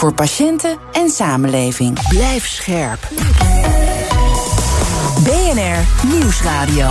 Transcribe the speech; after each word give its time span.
Voor 0.00 0.14
patiënten 0.14 0.78
en 0.92 1.10
samenleving. 1.10 2.08
Blijf 2.08 2.46
scherp. 2.46 3.08
BNR 5.22 6.06
Nieuwsradio. 6.06 6.90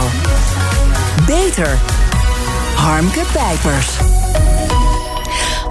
Beter. 1.25 1.77
Harmke 2.75 3.21
Pijpers. 3.33 3.97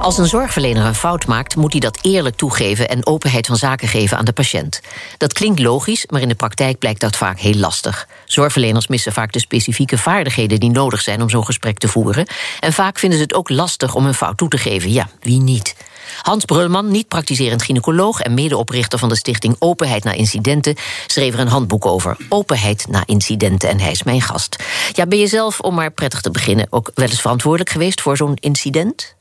Als 0.01 0.19
een 0.19 0.27
zorgverlener 0.27 0.85
een 0.85 0.95
fout 0.95 1.27
maakt, 1.27 1.57
moet 1.57 1.73
hij 1.73 1.81
dat 1.81 1.98
eerlijk 2.03 2.37
toegeven 2.37 2.89
en 2.89 3.07
openheid 3.07 3.47
van 3.47 3.57
zaken 3.57 3.89
geven 3.89 4.19
aan 4.19 4.25
de 4.25 4.33
patiënt. 4.33 4.81
Dat 5.17 5.33
klinkt 5.33 5.61
logisch, 5.61 6.07
maar 6.07 6.20
in 6.20 6.29
de 6.29 6.34
praktijk 6.34 6.79
blijkt 6.79 7.01
dat 7.01 7.17
vaak 7.17 7.39
heel 7.39 7.55
lastig. 7.55 8.09
Zorgverleners 8.25 8.89
missen 8.89 9.12
vaak 9.12 9.33
de 9.33 9.41
specifieke 9.41 9.98
vaardigheden 9.98 10.61
die 10.61 10.70
nodig 10.70 11.01
zijn 11.01 11.23
om 11.23 11.31
zo'n 11.31 11.45
gesprek 11.45 11.79
te 11.79 11.89
voeren. 11.89 12.27
En 12.61 12.73
vaak 12.73 12.98
vinden 12.98 13.19
ze 13.19 13.25
het 13.25 13.34
ook 13.34 13.48
lastig 13.48 13.95
om 13.95 14.07
een 14.07 14.15
fout 14.15 14.37
toe 14.37 14.48
te 14.48 14.59
geven. 14.59 14.93
Ja, 14.93 15.09
wie 15.20 15.41
niet? 15.41 15.75
Hans 16.23 16.45
Brulman, 16.45 16.91
niet 16.91 17.09
praktiserend 17.09 17.63
gynaecoloog 17.63 18.21
en 18.21 18.35
medeoprichter 18.35 18.99
van 18.99 19.09
de 19.09 19.17
stichting 19.17 19.57
Openheid 19.59 20.05
na 20.05 20.13
Incidenten, 20.13 20.77
schreef 21.07 21.35
er 21.35 21.41
een 21.41 21.49
handboek 21.49 21.87
over. 21.87 22.17
Openheid 22.29 22.87
na 22.89 23.03
incidenten. 23.07 23.69
En 23.69 23.81
hij 23.81 23.91
is 23.91 24.03
mijn 24.03 24.20
gast. 24.20 24.57
Ja, 24.92 25.07
ben 25.07 25.19
je 25.19 25.27
zelf, 25.27 25.61
om 25.61 25.75
maar 25.75 25.91
prettig 25.91 26.20
te 26.20 26.31
beginnen, 26.31 26.67
ook 26.70 26.91
wel 26.95 27.09
eens 27.09 27.20
verantwoordelijk 27.20 27.70
geweest 27.70 28.01
voor 28.01 28.17
zo'n 28.17 28.37
incident? 28.41 29.17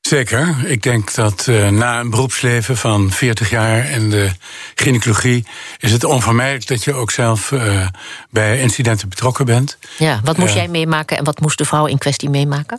Zeker. 0.00 0.56
Ik 0.64 0.82
denk 0.82 1.14
dat 1.14 1.46
uh, 1.48 1.68
na 1.68 2.00
een 2.00 2.10
beroepsleven 2.10 2.76
van 2.76 3.10
40 3.10 3.50
jaar 3.50 3.90
in 3.90 4.10
de 4.10 4.30
gynaecologie 4.74 5.46
is 5.78 5.92
het 5.92 6.04
onvermijdelijk 6.04 6.66
dat 6.66 6.84
je 6.84 6.94
ook 6.94 7.10
zelf 7.10 7.50
uh, 7.50 7.86
bij 8.30 8.60
incidenten 8.60 9.08
betrokken 9.08 9.46
bent. 9.46 9.78
Ja, 9.98 10.20
wat 10.24 10.36
moest 10.36 10.50
uh, 10.50 10.56
jij 10.56 10.68
meemaken 10.68 11.16
en 11.16 11.24
wat 11.24 11.40
moest 11.40 11.58
de 11.58 11.64
vrouw 11.64 11.86
in 11.86 11.98
kwestie 11.98 12.30
meemaken? 12.30 12.78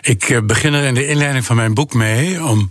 Ik 0.00 0.40
begin 0.46 0.74
er 0.74 0.84
in 0.84 0.94
de 0.94 1.06
inleiding 1.06 1.44
van 1.44 1.56
mijn 1.56 1.74
boek 1.74 1.94
mee 1.94 2.44
om 2.44 2.70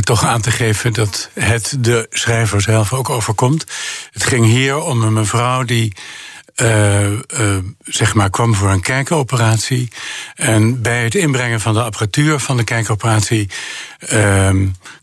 toch 0.00 0.24
aan 0.24 0.40
te 0.40 0.50
geven 0.50 0.92
dat 0.92 1.30
het 1.32 1.76
de 1.78 2.06
schrijver 2.10 2.60
zelf 2.60 2.92
ook 2.92 3.10
overkomt. 3.10 3.66
Het 4.12 4.24
ging 4.24 4.46
hier 4.46 4.78
om 4.78 5.02
een 5.02 5.12
mevrouw 5.12 5.62
die 5.62 5.92
uh, 6.56 7.08
zeg 7.84 8.14
maar, 8.14 8.30
kwam 8.30 8.54
voor 8.54 8.70
een 8.70 8.80
kijkoperatie. 8.80 9.88
En 10.34 10.82
bij 10.82 11.04
het 11.04 11.14
inbrengen 11.14 11.60
van 11.60 11.74
de 11.74 11.82
apparatuur 11.82 12.38
van 12.38 12.56
de 12.56 12.64
kijkoperatie 12.64 13.50
uh, 14.12 14.50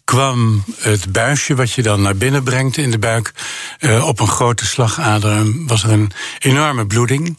kwam 0.03 0.63
het 0.77 1.11
buisje 1.11 1.55
wat 1.55 1.71
je 1.71 1.81
dan 1.81 2.01
naar 2.01 2.15
binnen 2.15 2.43
brengt 2.43 2.77
in 2.77 2.91
de 2.91 2.99
buik 2.99 3.33
op 4.01 4.19
een 4.19 4.27
grote 4.27 4.65
slagader. 4.65 5.65
Was 5.67 5.83
er 5.83 5.89
een 5.89 6.11
enorme 6.39 6.87
bloeding. 6.87 7.37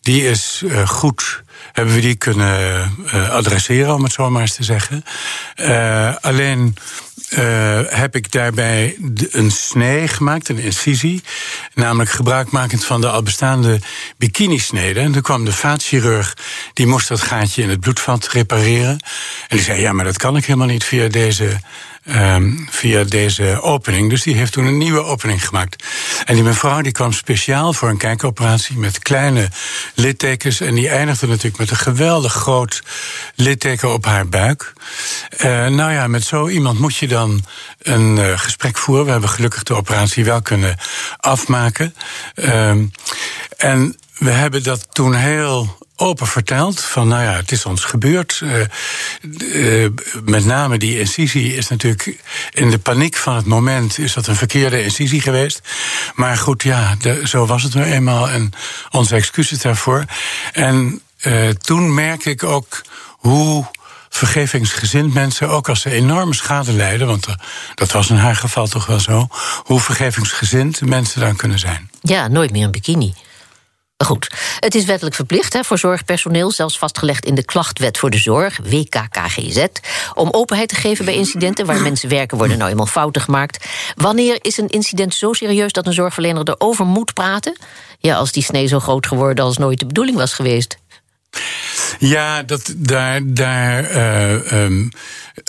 Die 0.00 0.28
is 0.28 0.64
goed 0.86 1.42
hebben 1.78 1.96
we 1.96 2.00
die 2.00 2.14
kunnen 2.14 2.94
uh, 3.14 3.30
adresseren, 3.30 3.94
om 3.94 4.02
het 4.02 4.12
zo 4.12 4.30
maar 4.30 4.40
eens 4.40 4.54
te 4.54 4.64
zeggen. 4.64 5.04
Uh, 5.56 6.14
alleen 6.20 6.76
uh, 7.30 7.80
heb 7.86 8.16
ik 8.16 8.32
daarbij 8.32 8.96
een 9.30 9.50
snee 9.50 10.08
gemaakt, 10.08 10.48
een 10.48 10.58
incisie. 10.58 11.22
Namelijk 11.74 12.10
gebruikmakend 12.10 12.84
van 12.84 13.00
de 13.00 13.08
al 13.08 13.22
bestaande 13.22 13.80
bikinisneden. 14.16 15.02
En 15.02 15.12
toen 15.12 15.22
kwam 15.22 15.44
de 15.44 15.52
vaatchirurg, 15.52 16.36
die 16.72 16.86
moest 16.86 17.08
dat 17.08 17.20
gaatje 17.20 17.62
in 17.62 17.68
het 17.70 17.80
bloedvat 17.80 18.28
repareren. 18.28 18.98
En 19.48 19.56
die 19.56 19.60
zei, 19.60 19.80
ja, 19.80 19.92
maar 19.92 20.04
dat 20.04 20.16
kan 20.16 20.36
ik 20.36 20.44
helemaal 20.44 20.68
niet 20.68 20.84
via 20.84 21.08
deze 21.08 21.60
Um, 22.04 22.66
via 22.70 23.04
deze 23.04 23.62
opening. 23.62 24.10
Dus 24.10 24.22
die 24.22 24.34
heeft 24.34 24.52
toen 24.52 24.64
een 24.64 24.78
nieuwe 24.78 25.04
opening 25.04 25.46
gemaakt. 25.46 25.84
En 26.24 26.34
die 26.34 26.44
mevrouw 26.44 26.80
die 26.80 26.92
kwam 26.92 27.12
speciaal 27.12 27.72
voor 27.72 27.88
een 27.88 27.96
kijkoperatie 27.96 28.76
met 28.76 28.98
kleine 28.98 29.48
littekens. 29.94 30.60
En 30.60 30.74
die 30.74 30.88
eindigde 30.88 31.26
natuurlijk 31.26 31.58
met 31.58 31.70
een 31.70 31.76
geweldig 31.76 32.32
groot 32.32 32.82
litteken 33.34 33.92
op 33.92 34.04
haar 34.04 34.28
buik. 34.28 34.72
Uh, 35.38 35.66
nou 35.66 35.92
ja, 35.92 36.06
met 36.06 36.24
zo 36.24 36.48
iemand 36.48 36.78
moet 36.78 36.96
je 36.96 37.08
dan 37.08 37.44
een 37.78 38.16
uh, 38.16 38.38
gesprek 38.38 38.78
voeren. 38.78 39.04
We 39.04 39.10
hebben 39.10 39.30
gelukkig 39.30 39.62
de 39.62 39.74
operatie 39.74 40.24
wel 40.24 40.42
kunnen 40.42 40.76
afmaken. 41.16 41.94
Um, 42.34 42.90
en 43.56 43.96
we 44.18 44.30
hebben 44.30 44.62
dat 44.62 44.86
toen 44.94 45.14
heel 45.14 45.78
open 46.00 46.26
verteld. 46.26 46.80
Van 46.80 47.08
nou 47.08 47.22
ja, 47.22 47.32
het 47.32 47.52
is 47.52 47.64
ons 47.64 47.84
gebeurd. 47.84 48.40
Uh, 48.42 48.60
uh, 49.82 49.90
met 50.24 50.44
name 50.44 50.78
die 50.78 50.98
incisie 50.98 51.56
is 51.56 51.68
natuurlijk 51.68 52.16
in 52.50 52.70
de 52.70 52.78
paniek 52.78 53.16
van 53.16 53.36
het 53.36 53.46
moment 53.46 53.98
is 53.98 54.12
dat 54.12 54.26
een 54.26 54.36
verkeerde 54.36 54.82
incisie 54.82 55.20
geweest. 55.20 55.60
Maar 56.14 56.36
goed, 56.36 56.62
ja, 56.62 56.96
zo 57.24 57.46
was 57.46 57.62
het 57.62 57.74
nu 57.74 57.82
eenmaal. 57.82 58.28
En 58.28 58.52
onze 58.90 59.14
excuses 59.14 59.58
daarvoor. 59.58 60.04
En 60.52 61.00
uh, 61.22 61.48
toen 61.48 61.94
merk 61.94 62.24
ik 62.24 62.42
ook 62.42 62.82
hoe 63.18 63.66
vergevingsgezind 64.08 65.14
mensen, 65.14 65.48
ook 65.48 65.68
als 65.68 65.80
ze 65.80 65.90
enorme 65.90 66.34
schade 66.34 66.72
lijden, 66.72 67.06
want 67.06 67.26
dat 67.74 67.92
was 67.92 68.10
in 68.10 68.16
haar 68.16 68.36
geval 68.36 68.66
toch 68.66 68.86
wel 68.86 69.00
zo, 69.00 69.28
hoe 69.64 69.80
vergevingsgezind 69.80 70.80
mensen 70.80 71.20
dan 71.20 71.36
kunnen 71.36 71.58
zijn. 71.58 71.90
Ja, 72.00 72.28
nooit 72.28 72.50
meer 72.50 72.64
een 72.64 72.70
bikini. 72.70 73.14
Goed, 74.04 74.30
het 74.60 74.74
is 74.74 74.84
wettelijk 74.84 75.16
verplicht 75.16 75.52
hè, 75.52 75.64
voor 75.64 75.78
zorgpersoneel, 75.78 76.50
zelfs 76.50 76.78
vastgelegd 76.78 77.24
in 77.24 77.34
de 77.34 77.44
klachtwet 77.44 77.98
voor 77.98 78.10
de 78.10 78.18
zorg, 78.18 78.58
WKKGZ, 78.62 79.66
om 80.14 80.28
openheid 80.30 80.68
te 80.68 80.74
geven 80.74 81.04
bij 81.04 81.14
incidenten 81.14 81.66
waar 81.66 81.80
mensen 81.80 82.08
werken 82.08 82.38
worden 82.38 82.58
nou 82.58 82.70
eenmaal 82.70 82.86
fouten 82.86 83.22
gemaakt. 83.22 83.66
Wanneer 83.96 84.38
is 84.40 84.58
een 84.58 84.68
incident 84.68 85.14
zo 85.14 85.32
serieus 85.32 85.72
dat 85.72 85.86
een 85.86 85.92
zorgverlener 85.92 86.48
erover 86.48 86.86
moet 86.86 87.14
praten? 87.14 87.56
Ja, 87.98 88.16
als 88.16 88.32
die 88.32 88.42
snee 88.42 88.66
zo 88.66 88.80
groot 88.80 89.06
geworden 89.06 89.44
als 89.44 89.58
nooit 89.58 89.78
de 89.78 89.86
bedoeling 89.86 90.16
was 90.16 90.34
geweest. 90.34 90.78
Ja, 91.98 92.42
dat, 92.42 92.74
daar, 92.76 93.20
daar 93.24 93.90
uh, 93.90 94.52
um, 94.52 94.90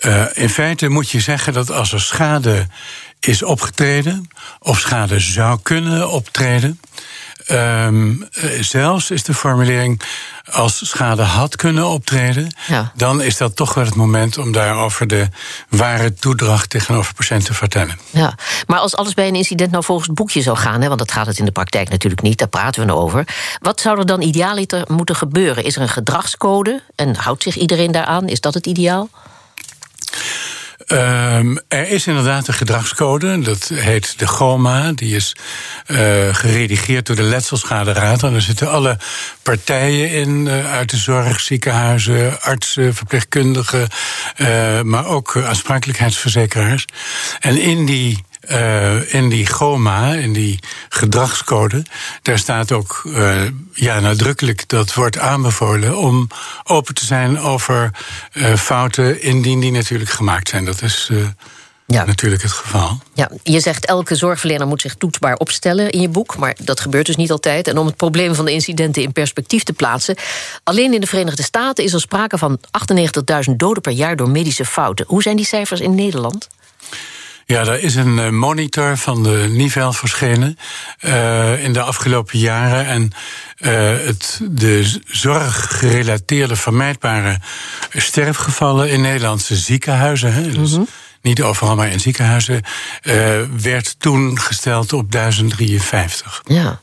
uh, 0.06 0.26
in 0.34 0.50
feite 0.50 0.90
moet 0.90 1.10
je 1.10 1.20
zeggen 1.20 1.54
dat 1.54 1.72
als 1.72 1.94
er 1.94 2.02
schade 2.02 2.68
is 3.20 3.44
opgetreden, 3.44 4.28
of 4.60 4.80
schade 4.80 5.20
zou 5.20 5.60
kunnen 5.64 6.10
optreden, 6.10 6.80
Um, 7.52 8.28
zelfs 8.60 9.12
is 9.12 9.24
de 9.24 9.34
formulering 9.34 10.02
als 10.52 10.90
schade 10.90 11.22
had 11.22 11.56
kunnen 11.56 11.88
optreden, 11.88 12.56
ja. 12.68 12.92
dan 12.96 13.22
is 13.22 13.38
dat 13.38 13.56
toch 13.56 13.74
wel 13.74 13.86
het 13.86 13.96
moment 13.96 14.38
om 14.38 14.52
daarover 14.52 15.08
de 15.08 15.28
ware 15.70 16.14
toedracht 16.14 16.70
tegenover 16.70 17.14
patiënten 17.14 17.48
te 17.48 17.54
vertellen. 17.54 18.00
Ja, 18.10 18.36
maar 18.68 18.80
als 18.80 18.96
alles 18.96 19.14
bij 19.14 19.28
een 19.28 19.36
incident 19.36 19.72
nou 19.72 19.84
volgens 19.84 20.08
het 20.08 20.16
boekje 20.16 20.42
zou 20.42 20.58
gaan, 20.58 20.82
hè, 20.82 20.88
want 20.88 21.00
dat 21.00 21.12
gaat 21.12 21.26
het 21.26 21.40
in 21.40 21.46
de 21.46 21.52
praktijk 21.52 21.90
natuurlijk 21.90 22.22
niet, 22.22 22.38
daar 22.38 22.48
praten 22.48 22.82
we 22.82 22.88
nou 22.88 23.00
over. 23.00 23.28
Wat 23.62 23.80
zou 23.80 24.00
er 24.00 24.06
dan 24.06 24.22
idealiter 24.22 24.84
moeten 24.88 25.16
gebeuren? 25.16 25.64
Is 25.64 25.76
er 25.76 25.82
een 25.82 25.90
gedragscode 25.90 26.84
en 26.96 27.16
houdt 27.16 27.44
zich 27.44 27.56
iedereen 27.56 27.92
daaraan? 27.92 28.28
Is 28.28 28.40
dat 28.40 28.54
het 28.54 28.66
ideaal? 28.66 29.10
Um, 30.92 31.60
er 31.68 31.88
is 31.90 32.08
inderdaad 32.08 32.48
een 32.48 32.54
gedragscode, 32.54 33.40
dat 33.40 33.72
heet 33.74 34.20
de 34.20 34.28
GOMA. 34.28 34.92
Die 34.92 35.16
is 35.16 35.36
uh, 35.88 35.98
geredigeerd 36.32 37.06
door 37.06 37.16
de 37.16 37.24
Letselschaderaad. 37.24 38.24
En 38.24 38.32
daar 38.32 38.42
zitten 38.42 38.72
alle 38.72 38.98
partijen 39.44 40.12
in, 40.12 40.46
uh, 40.46 40.72
uit 40.72 40.90
de 40.90 40.98
zorg, 40.98 41.40
ziekenhuizen, 41.40 42.42
artsen, 42.42 42.96
verpleegkundigen, 42.96 43.88
uh, 44.38 44.82
maar 44.82 45.06
ook 45.06 45.38
aansprakelijkheidsverzekeraars. 45.38 46.86
En 47.40 47.62
in 47.62 47.86
die 47.86 48.24
uh, 48.52 49.14
in 49.14 49.30
die 49.30 49.48
GOMA, 49.48 50.14
in 50.14 50.34
die 50.34 50.60
gedragscode, 50.90 51.86
daar 52.22 52.38
staat 52.38 52.72
ook 52.72 53.02
uh, 53.06 53.42
ja, 53.74 54.00
nadrukkelijk 54.00 54.68
dat 54.68 54.94
wordt 54.94 55.18
aanbevolen 55.18 55.98
om 55.98 56.28
open 56.64 56.94
te 56.94 57.06
zijn 57.06 57.40
over 57.40 57.92
uh, 58.34 58.56
fouten, 58.56 59.22
indien 59.22 59.60
die 59.60 59.72
natuurlijk 59.72 60.10
gemaakt 60.10 60.50
zijn. 60.50 60.66
Dat 60.66 60.82
is. 60.82 61.10
Ja. 61.94 62.06
Natuurlijk 62.06 62.42
het 62.42 62.52
geval. 62.52 63.00
Ja, 63.14 63.32
je 63.44 63.60
zegt 63.60 63.86
elke 63.86 64.16
zorgverlener 64.16 64.68
moet 64.68 64.82
zich 64.82 64.96
toetsbaar 64.96 65.36
opstellen 65.36 65.90
in 65.90 66.02
je 66.02 66.10
boek, 66.10 66.38
maar 66.38 66.56
dat 66.64 66.80
gebeurt 66.80 67.06
dus 67.06 67.16
niet 67.16 67.32
altijd. 67.32 67.68
En 67.68 67.78
om 67.78 67.86
het 67.86 67.96
probleem 67.96 68.36
van 68.36 68.46
de 68.46 68.52
incidenten 68.52 69.02
in 69.02 69.12
perspectief 69.12 69.64
te 69.64 69.74
plaatsen, 69.74 70.16
alleen 70.64 70.94
in 70.94 71.02
de 71.02 71.08
Verenigde 71.08 71.44
Staten 71.44 71.84
is 71.84 71.94
er 71.94 72.00
sprake 72.00 72.38
van 72.38 72.60
98.000 73.50 73.56
doden 73.56 73.82
per 73.82 73.92
jaar 73.92 74.16
door 74.16 74.30
medische 74.30 74.66
fouten. 74.66 75.06
Hoe 75.08 75.22
zijn 75.22 75.36
die 75.36 75.46
cijfers 75.46 75.80
in 75.80 75.96
Nederland? 75.96 76.48
Ja, 77.52 77.66
er 77.66 77.84
is 77.84 77.96
een 77.96 78.36
monitor 78.38 78.98
van 78.98 79.24
de 79.24 79.48
Nivel 79.50 79.94
verschenen 79.94 80.58
uh, 81.02 81.64
in 81.64 81.74
de 81.74 81.82
afgelopen 81.82 82.40
jaren. 82.40 82.86
En 82.86 83.12
uh, 83.60 83.72
het, 84.06 84.40
de 84.52 85.00
zorggerelateerde 85.06 86.56
vermijdbare 86.56 87.40
sterfgevallen 87.90 88.90
in 88.90 89.02
Nederlandse 89.02 89.56
ziekenhuizen, 89.56 90.34
hè, 90.34 90.52
dus 90.52 90.72
-hmm. 90.72 90.88
niet 91.22 91.42
overal 91.42 91.76
maar 91.76 91.92
in 91.92 92.00
ziekenhuizen, 92.00 92.64
uh, 93.04 93.14
werd 93.62 94.00
toen 94.00 94.40
gesteld 94.40 94.94
op 94.94 95.12
1053. 95.12 96.42
Ja. 96.46 96.82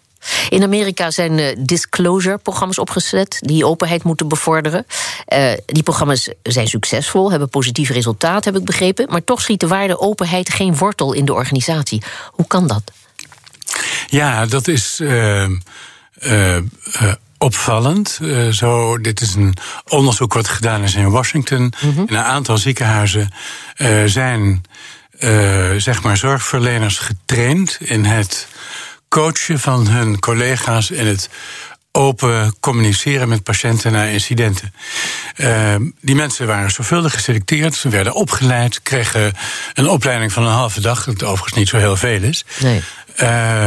In 0.49 0.63
Amerika 0.63 1.11
zijn 1.11 1.39
uh, 1.39 1.47
disclosure-programma's 1.59 2.79
opgezet 2.79 3.39
die 3.41 3.67
openheid 3.67 4.03
moeten 4.03 4.29
bevorderen. 4.29 4.87
Uh, 5.33 5.53
die 5.67 5.83
programma's 5.83 6.29
zijn 6.43 6.67
succesvol, 6.67 7.31
hebben 7.31 7.49
positieve 7.49 7.93
resultaten, 7.93 8.53
heb 8.53 8.61
ik 8.61 8.67
begrepen. 8.67 9.07
Maar 9.11 9.25
toch 9.25 9.41
schiet 9.41 9.61
de 9.61 9.67
waarde 9.67 10.01
openheid 10.01 10.53
geen 10.53 10.77
wortel 10.77 11.13
in 11.13 11.25
de 11.25 11.33
organisatie. 11.33 12.03
Hoe 12.31 12.47
kan 12.47 12.67
dat? 12.67 12.83
Ja, 14.07 14.47
dat 14.47 14.69
is. 14.69 15.01
Uh, 15.01 15.47
opvallend. 17.39 18.19
Uh, 18.23 18.49
zo, 18.49 18.99
dit 18.99 19.21
is 19.21 19.35
een 19.35 19.55
onderzoek 19.89 20.35
wat 20.35 20.49
gedaan 20.49 20.83
is 20.83 20.95
in 20.95 21.11
Washington. 21.11 21.61
Mm 21.61 21.93
-hmm. 21.95 22.05
In 22.09 22.15
een 22.15 22.23
aantal 22.23 22.59
ziekenhuizen 22.59 23.31
uh, 23.77 24.05
zijn 24.05 24.65
uh, 25.21 25.75
zeg 25.77 26.03
maar 26.03 26.17
zorgverleners 26.17 26.99
getraind 26.99 27.79
in 27.81 28.05
het 28.05 28.49
coachen 29.09 29.59
van 29.59 29.89
hun 29.89 30.19
collega's 30.19 30.91
in 30.91 31.07
het 31.07 31.29
open 31.93 32.55
communiceren 32.61 33.29
met 33.29 33.43
patiënten 33.43 33.93
na 33.93 34.05
incidenten. 34.05 34.75
Uh, 35.37 35.75
die 36.01 36.15
mensen 36.15 36.47
waren 36.47 36.71
zorgvuldig 36.71 37.13
geselecteerd, 37.13 37.75
ze 37.75 37.89
werden 37.89 38.15
opgeleid, 38.15 38.83
kregen 38.83 39.33
een 39.75 39.89
opleiding 39.89 40.33
van 40.33 40.43
een 40.43 40.53
halve 40.53 40.81
dag, 40.81 41.05
dat 41.05 41.23
overigens 41.23 41.55
niet 41.55 41.69
zo 41.69 41.77
heel 41.77 41.97
veel 41.97 42.23
is. 42.23 42.45
Nee. 42.61 42.83
Uh, 43.21 43.65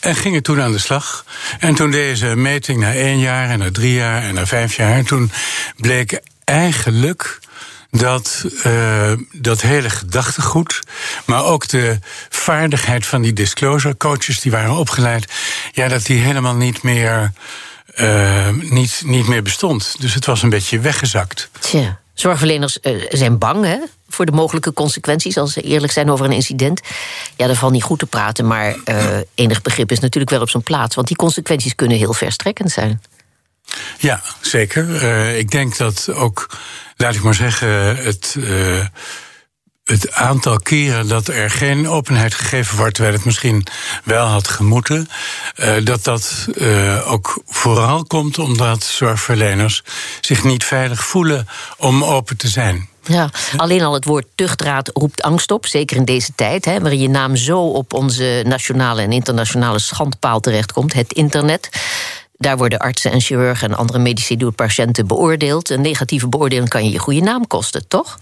en 0.00 0.16
gingen 0.16 0.42
toen 0.42 0.60
aan 0.60 0.72
de 0.72 0.78
slag. 0.78 1.24
En 1.58 1.74
toen 1.74 1.90
deze 1.90 2.36
meting 2.36 2.80
na 2.80 2.94
één 2.94 3.18
jaar 3.18 3.48
en 3.48 3.58
na 3.58 3.70
drie 3.70 3.92
jaar 3.92 4.22
en 4.22 4.34
na 4.34 4.46
vijf 4.46 4.76
jaar, 4.76 5.04
toen 5.04 5.32
bleek 5.76 6.20
eigenlijk 6.44 7.38
dat 7.90 8.44
uh, 8.66 9.12
dat 9.32 9.60
hele 9.60 9.90
gedachtegoed, 9.90 10.80
maar 11.26 11.44
ook 11.44 11.68
de 11.68 11.98
vaardigheid 12.28 13.06
van 13.06 13.22
die 13.22 13.32
disclosure 13.32 13.96
coaches 13.96 14.40
die 14.40 14.52
waren 14.52 14.76
opgeleid, 14.76 15.32
ja, 15.72 15.88
dat 15.88 16.06
die 16.06 16.18
helemaal 16.18 16.54
niet 16.54 16.82
meer, 16.82 17.32
uh, 17.96 18.48
niet, 18.48 19.02
niet 19.04 19.26
meer 19.26 19.42
bestond. 19.42 19.96
Dus 19.98 20.14
het 20.14 20.26
was 20.26 20.42
een 20.42 20.50
beetje 20.50 20.78
weggezakt. 20.78 21.50
Zorgverleners 22.14 22.78
uh, 22.82 23.06
zijn 23.08 23.38
bang 23.38 23.64
hè, 23.64 23.78
voor 24.08 24.26
de 24.26 24.32
mogelijke 24.32 24.72
consequenties 24.72 25.36
als 25.36 25.52
ze 25.52 25.60
eerlijk 25.60 25.92
zijn 25.92 26.10
over 26.10 26.24
een 26.24 26.32
incident. 26.32 26.80
Ja, 27.36 27.46
daar 27.46 27.56
valt 27.56 27.72
niet 27.72 27.82
goed 27.82 27.98
te 27.98 28.06
praten, 28.06 28.46
maar 28.46 28.76
enig 29.34 29.62
begrip 29.62 29.90
is 29.90 30.00
natuurlijk 30.00 30.32
wel 30.32 30.40
op 30.40 30.50
zijn 30.50 30.62
plaats. 30.62 30.94
Want 30.94 31.06
die 31.06 31.16
consequenties 31.16 31.74
kunnen 31.74 31.98
heel 31.98 32.12
verstrekkend 32.12 32.70
zijn. 32.70 33.00
Ja, 33.98 34.22
zeker. 34.40 34.88
Uh, 34.88 35.38
ik 35.38 35.50
denk 35.50 35.76
dat 35.76 36.08
ook, 36.12 36.46
laat 36.96 37.14
ik 37.14 37.22
maar 37.22 37.34
zeggen, 37.34 37.96
het. 37.96 38.34
Uh, 38.38 38.84
het 39.84 40.12
aantal 40.12 40.58
keren 40.58 41.08
dat 41.08 41.28
er 41.28 41.50
geen 41.50 41.88
openheid 41.88 42.34
gegeven 42.34 42.76
wordt, 42.76 42.94
terwijl 42.94 43.14
het 43.14 43.24
misschien 43.24 43.66
wel 44.04 44.26
had 44.26 44.48
gemoeten, 44.48 45.08
uh, 45.56 45.84
dat 45.84 46.04
dat 46.04 46.46
ook 47.04 47.42
vooral 47.46 48.04
komt 48.04 48.38
omdat 48.38 48.84
zorgverleners 48.84 49.82
zich 50.20 50.44
niet 50.44 50.64
veilig 50.64 51.04
voelen 51.04 51.48
om 51.76 52.04
open 52.04 52.36
te 52.36 52.48
zijn. 52.48 52.88
Ja, 53.04 53.30
alleen 53.56 53.82
al 53.82 53.94
het 53.94 54.04
woord 54.04 54.26
tuchtraad 54.34 54.90
roept 54.94 55.22
angst 55.22 55.50
op, 55.50 55.66
zeker 55.66 55.96
in 55.96 56.04
deze 56.04 56.32
tijd, 56.34 56.64
hè, 56.64 56.80
waarin 56.80 57.00
je 57.00 57.08
naam 57.08 57.36
zo 57.36 57.60
op 57.60 57.92
onze 57.92 58.42
nationale 58.46 59.02
en 59.02 59.12
internationale 59.12 59.78
schandpaal 59.78 60.40
terechtkomt, 60.40 60.92
het 60.92 61.12
internet. 61.12 61.68
Daar 62.40 62.56
worden 62.56 62.78
artsen 62.78 63.10
en 63.12 63.20
chirurgen 63.20 63.70
en 63.70 63.76
andere 63.76 63.98
medici 63.98 64.36
door 64.36 64.52
patiënten 64.52 65.06
beoordeeld. 65.06 65.70
Een 65.70 65.80
negatieve 65.80 66.28
beoordeling 66.28 66.68
kan 66.68 66.84
je 66.84 66.90
je 66.90 66.98
goede 66.98 67.20
naam 67.20 67.46
kosten, 67.46 67.88
toch? 67.88 68.18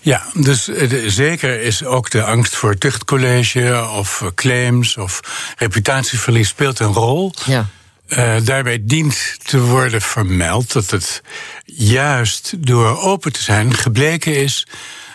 Ja, 0.00 0.22
dus 0.34 0.64
zeker 1.06 1.60
is 1.60 1.84
ook 1.84 2.10
de 2.10 2.24
angst 2.24 2.56
voor 2.56 2.78
tuchtcollege 2.78 3.88
of 3.96 4.30
claims 4.34 4.96
of 4.96 5.20
reputatieverlies 5.56 6.48
speelt 6.48 6.78
een 6.78 6.92
rol. 6.92 7.32
Ja. 7.44 7.66
Uh, 8.08 8.34
daarbij 8.44 8.78
dient 8.82 9.36
te 9.44 9.60
worden 9.60 10.02
vermeld 10.02 10.72
dat 10.72 10.90
het 10.90 11.22
juist 11.64 12.52
door 12.56 13.00
open 13.00 13.32
te 13.32 13.42
zijn 13.42 13.74
gebleken 13.74 14.36
is 14.36 14.66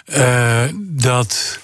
uh, 0.05 0.63
dat 0.75 1.59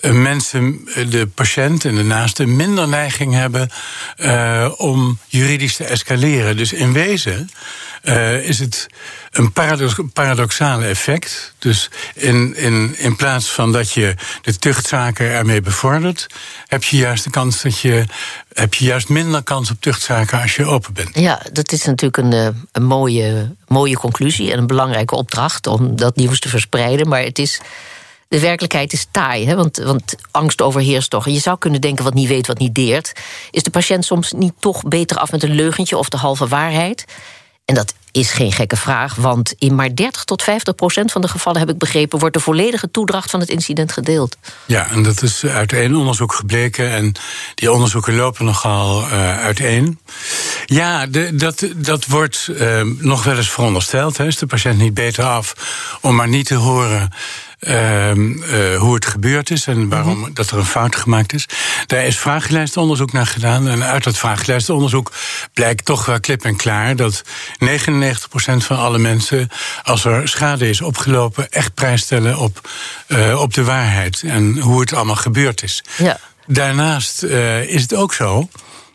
mensen, 0.00 0.80
de 1.10 1.28
patiënt 1.34 1.84
en 1.84 1.94
de 1.94 2.02
naaste, 2.02 2.46
minder 2.46 2.88
neiging 2.88 3.34
hebben 3.34 3.70
uh, 4.16 4.70
om 4.76 5.18
juridisch 5.26 5.76
te 5.76 5.84
escaleren. 5.84 6.56
Dus 6.56 6.72
in 6.72 6.92
wezen 6.92 7.50
is 8.42 8.58
het 8.58 8.88
een 9.30 9.52
paradox, 9.52 9.94
paradoxale 10.12 10.86
effect. 10.86 11.54
Dus 11.58 11.90
in, 12.14 12.56
in, 12.56 12.98
in 12.98 13.16
plaats 13.16 13.50
van 13.50 13.72
dat 13.72 13.92
je 13.92 14.14
de 14.42 14.58
tuchtzaken 14.58 15.30
ermee 15.30 15.60
bevordert, 15.60 16.26
heb 16.66 16.84
je 16.84 16.96
juist 16.96 17.24
de 17.24 17.30
kans 17.30 17.62
dat 17.62 17.78
je. 17.78 18.04
heb 18.52 18.74
je 18.74 18.84
juist 18.84 19.08
minder 19.08 19.42
kans 19.42 19.70
op 19.70 19.80
tuchtzaken 19.80 20.40
als 20.40 20.56
je 20.56 20.64
open 20.64 20.92
bent. 20.92 21.18
Ja, 21.18 21.42
dat 21.52 21.72
is 21.72 21.84
natuurlijk 21.84 22.16
een, 22.16 22.32
eh, 22.32 22.48
een 22.72 22.84
mooie, 22.84 23.54
mooie 23.66 23.96
conclusie 23.96 24.52
en 24.52 24.58
een 24.58 24.66
belangrijke 24.66 25.14
opdracht 25.14 25.66
om 25.66 25.96
dat 25.96 26.16
nieuws 26.16 26.38
te 26.38 26.48
verspreiden. 26.48 27.08
Maar 27.08 27.22
het 27.22 27.38
is 27.38 27.60
de 28.30 28.40
werkelijkheid 28.40 28.92
is 28.92 29.06
taai, 29.10 29.46
hè? 29.46 29.54
Want, 29.54 29.76
want 29.76 30.14
angst 30.30 30.62
overheerst 30.62 31.10
toch. 31.10 31.26
En 31.26 31.32
je 31.32 31.38
zou 31.38 31.58
kunnen 31.58 31.80
denken, 31.80 32.04
wat 32.04 32.14
niet 32.14 32.28
weet, 32.28 32.46
wat 32.46 32.58
niet 32.58 32.74
deert. 32.74 33.12
Is 33.50 33.62
de 33.62 33.70
patiënt 33.70 34.04
soms 34.04 34.32
niet 34.32 34.52
toch 34.58 34.82
beter 34.82 35.16
af 35.16 35.30
met 35.30 35.42
een 35.42 35.54
leugentje 35.54 35.96
of 35.96 36.08
de 36.08 36.16
halve 36.16 36.48
waarheid? 36.48 37.04
En 37.64 37.74
dat 37.74 37.94
is 38.12 38.30
geen 38.30 38.52
gekke 38.52 38.76
vraag, 38.76 39.14
want 39.14 39.54
in 39.58 39.74
maar 39.74 39.94
30 39.94 40.24
tot 40.24 40.42
50 40.42 40.74
procent 40.74 41.12
van 41.12 41.20
de 41.20 41.28
gevallen, 41.28 41.60
heb 41.60 41.68
ik 41.70 41.78
begrepen, 41.78 42.18
wordt 42.18 42.34
de 42.34 42.40
volledige 42.40 42.90
toedracht 42.90 43.30
van 43.30 43.40
het 43.40 43.48
incident 43.48 43.92
gedeeld. 43.92 44.36
Ja, 44.66 44.90
en 44.90 45.02
dat 45.02 45.22
is 45.22 45.44
uit 45.44 45.72
één 45.72 45.94
onderzoek 45.94 46.32
gebleken. 46.32 46.90
En 46.90 47.12
die 47.54 47.72
onderzoeken 47.72 48.16
lopen 48.16 48.44
nogal 48.44 49.02
uh, 49.02 49.38
uiteen. 49.38 49.98
Ja, 50.66 51.06
de, 51.06 51.36
dat, 51.36 51.66
dat 51.76 52.06
wordt 52.06 52.48
uh, 52.50 52.82
nog 52.98 53.24
wel 53.24 53.36
eens 53.36 53.50
verondersteld. 53.50 54.16
Hè. 54.16 54.26
Is 54.26 54.38
de 54.38 54.46
patiënt 54.46 54.78
niet 54.78 54.94
beter 54.94 55.24
af 55.24 55.54
om 56.00 56.14
maar 56.14 56.28
niet 56.28 56.46
te 56.46 56.54
horen 56.54 57.12
uh, 57.60 58.14
uh, 58.14 58.78
hoe 58.78 58.94
het 58.94 59.06
gebeurd 59.06 59.50
is 59.50 59.66
en 59.66 59.88
waarom 59.88 60.16
mm 60.16 60.24
-hmm. 60.24 60.34
dat 60.34 60.50
er 60.50 60.58
een 60.58 60.66
fout 60.66 60.96
gemaakt 60.96 61.32
is. 61.32 61.46
Daar 61.86 62.04
is 62.04 62.18
vragenlijstonderzoek 62.18 63.12
naar 63.12 63.26
gedaan. 63.26 63.68
En 63.68 63.82
uit 63.82 64.04
dat 64.04 64.18
vragenlijstonderzoek 64.18 65.12
blijkt 65.52 65.84
toch 65.84 66.06
wel 66.06 66.20
klip 66.20 66.44
en 66.44 66.56
klaar 66.56 66.96
dat 66.96 67.22
99% 67.24 67.26
van 68.56 68.78
alle 68.78 68.98
mensen, 68.98 69.48
als 69.82 70.04
er 70.04 70.28
schade 70.28 70.68
is 70.68 70.80
opgelopen, 70.80 71.50
echt 71.50 71.74
prijs 71.74 72.00
stellen 72.00 72.38
op, 72.38 72.70
uh, 73.08 73.40
op 73.40 73.54
de 73.54 73.64
waarheid 73.64 74.22
en 74.22 74.58
hoe 74.58 74.80
het 74.80 74.92
allemaal 74.92 75.16
gebeurd 75.16 75.62
is. 75.62 75.84
Ja. 75.96 76.18
Daarnaast 76.46 77.22
is 77.66 77.82
het 77.82 77.94
ook 77.94 78.14
zo, 78.14 78.48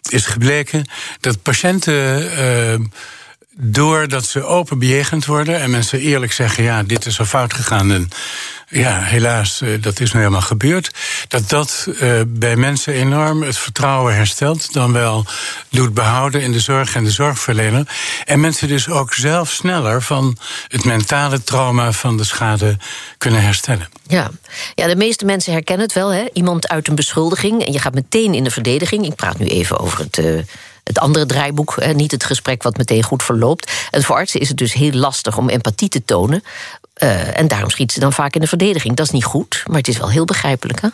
is 0.09 0.25
gebleken 0.25 0.89
dat 1.19 1.41
patiënten 1.41 2.91
doordat 3.57 4.25
ze 4.25 4.43
open 4.43 4.79
bejegend 4.79 5.25
worden 5.25 5.59
en 5.59 5.69
mensen 5.69 5.99
eerlijk 5.99 6.31
zeggen: 6.31 6.63
ja, 6.63 6.83
dit 6.83 7.05
is 7.05 7.19
er 7.19 7.25
fout 7.25 7.53
gegaan. 7.53 7.91
En 7.91 8.09
ja, 8.69 9.01
helaas, 9.01 9.61
eh, 9.61 9.81
dat 9.81 9.99
is 9.99 10.13
nu 10.13 10.19
helemaal 10.19 10.41
gebeurd. 10.41 10.91
Dat 11.27 11.49
dat 11.49 11.87
uh, 11.87 12.21
bij 12.27 12.55
mensen 12.55 12.93
enorm 12.93 13.41
het 13.41 13.57
vertrouwen 13.57 14.15
herstelt, 14.15 14.73
dan 14.73 14.93
wel 14.93 15.25
doet 15.69 15.93
behouden 15.93 16.41
in 16.41 16.51
de 16.51 16.59
zorg 16.59 16.95
en 16.95 17.03
de 17.03 17.11
zorgverlener. 17.11 17.87
En 18.25 18.39
mensen 18.39 18.67
dus 18.67 18.89
ook 18.89 19.13
zelf 19.13 19.49
sneller 19.49 20.01
van 20.01 20.37
het 20.67 20.85
mentale 20.85 21.43
trauma 21.43 21.91
van 21.91 22.17
de 22.17 22.23
schade 22.23 22.77
kunnen 23.17 23.41
herstellen. 23.41 23.89
Ja, 24.07 24.29
ja 24.75 24.87
de 24.87 24.95
meeste 24.95 25.25
mensen 25.25 25.53
herkennen 25.53 25.85
het 25.85 25.95
wel. 25.95 26.09
Hè? 26.09 26.25
Iemand 26.33 26.67
uit 26.67 26.87
een 26.87 26.95
beschuldiging 26.95 27.65
en 27.65 27.71
je 27.71 27.79
gaat 27.79 27.93
meteen 27.93 28.33
in 28.33 28.43
de 28.43 28.51
verdediging. 28.51 29.05
Ik 29.05 29.15
praat 29.15 29.37
nu 29.37 29.45
even 29.45 29.79
over 29.79 29.99
het. 29.99 30.17
Uh 30.17 30.39
het 30.87 30.99
andere 30.99 31.25
draaiboek, 31.25 31.93
niet 31.93 32.11
het 32.11 32.23
gesprek 32.23 32.63
wat 32.63 32.77
meteen 32.77 33.03
goed 33.03 33.23
verloopt. 33.23 33.71
En 33.91 34.03
voor 34.03 34.15
artsen 34.15 34.39
is 34.39 34.47
het 34.47 34.57
dus 34.57 34.73
heel 34.73 34.91
lastig 34.91 35.37
om 35.37 35.49
empathie 35.49 35.89
te 35.89 36.05
tonen. 36.05 36.43
Uh, 37.03 37.39
en 37.39 37.47
daarom 37.47 37.69
schieten 37.69 37.93
ze 37.93 38.01
dan 38.01 38.13
vaak 38.13 38.35
in 38.35 38.41
de 38.41 38.47
verdediging. 38.47 38.95
Dat 38.95 39.05
is 39.05 39.11
niet 39.11 39.23
goed, 39.23 39.63
maar 39.67 39.77
het 39.77 39.87
is 39.87 39.97
wel 39.97 40.09
heel 40.09 40.25
begrijpelijk. 40.25 40.81
Hè? 40.81 40.87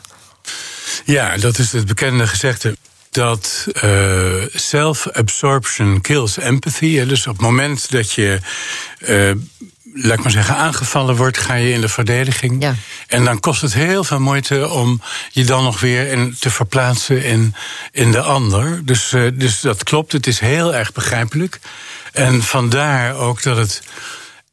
Ja, 1.06 1.38
dat 1.38 1.58
is 1.58 1.72
het 1.72 1.86
bekende 1.86 2.28
gezegde 2.28 2.76
dat 3.12 3.68
uh, 3.84 4.46
self-absorption 4.54 6.02
kills 6.02 6.38
empathy. 6.38 7.06
Dus 7.06 7.28
op 7.28 7.34
het 7.34 7.42
moment 7.42 7.92
dat 7.92 8.12
je, 8.12 8.40
uh, 9.00 9.32
laat 9.94 10.18
ik 10.18 10.24
maar 10.24 10.32
zeggen, 10.32 10.56
aangevallen 10.56 11.16
wordt, 11.16 11.38
ga 11.38 11.54
je 11.54 11.72
in 11.72 11.82
de 11.82 11.90
verdediging. 11.90 12.64
Ja. 12.64 12.76
En 13.08 13.24
dan 13.24 13.40
kost 13.40 13.62
het 13.62 13.74
heel 13.74 14.04
veel 14.04 14.20
moeite 14.20 14.70
om 14.70 15.02
je 15.32 15.44
dan 15.44 15.64
nog 15.64 15.80
weer 15.80 16.08
in, 16.08 16.36
te 16.40 16.50
verplaatsen 16.50 17.24
in, 17.24 17.56
in 17.92 18.12
de 18.12 18.22
ander. 18.22 18.86
Dus, 18.86 19.14
uh, 19.14 19.32
dus 19.34 19.60
dat 19.60 19.84
klopt, 19.84 20.12
het 20.12 20.28
is 20.28 20.40
heel 20.40 20.76
erg 20.76 20.92
begrijpelijk. 20.92 21.60
En 22.12 22.44
vandaar 22.44 23.16
ook 23.16 23.44
dat 23.44 23.58
het 23.58 23.82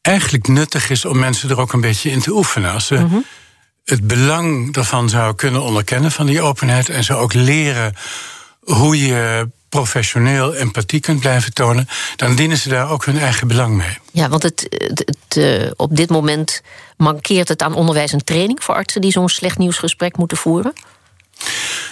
eigenlijk 0.00 0.48
nuttig 0.48 0.90
is 0.90 1.04
om 1.04 1.18
mensen 1.18 1.50
er 1.50 1.60
ook 1.60 1.72
een 1.72 1.80
beetje 1.80 2.10
in 2.10 2.20
te 2.20 2.32
oefenen. 2.32 2.72
Als 2.72 2.86
ze 2.86 2.94
mm 2.94 3.08
-hmm. 3.08 3.24
het 3.84 4.06
belang 4.06 4.72
daarvan 4.72 5.08
zou 5.08 5.34
kunnen 5.34 5.62
onderkennen 5.62 6.12
van 6.12 6.26
die 6.26 6.40
openheid 6.40 6.88
en 6.88 7.04
ze 7.04 7.14
ook 7.14 7.32
leren 7.32 7.94
hoe 8.68 9.06
je 9.06 9.48
professioneel 9.68 10.54
empathie 10.54 11.00
kunt 11.00 11.20
blijven 11.20 11.52
tonen, 11.52 11.88
dan 12.16 12.34
dienen 12.34 12.56
ze 12.56 12.68
daar 12.68 12.90
ook 12.90 13.04
hun 13.04 13.18
eigen 13.18 13.48
belang 13.48 13.76
mee. 13.76 13.98
Ja, 14.12 14.28
want 14.28 14.42
het, 14.42 14.66
het, 14.70 15.12
het, 15.30 15.72
op 15.76 15.96
dit 15.96 16.10
moment 16.10 16.62
mankeert 16.96 17.48
het 17.48 17.62
aan 17.62 17.74
onderwijs 17.74 18.12
en 18.12 18.24
training 18.24 18.64
voor 18.64 18.74
artsen 18.74 19.00
die 19.00 19.12
zo'n 19.12 19.28
slecht 19.28 19.58
nieuwsgesprek 19.58 20.16
moeten 20.16 20.36
voeren? 20.36 20.72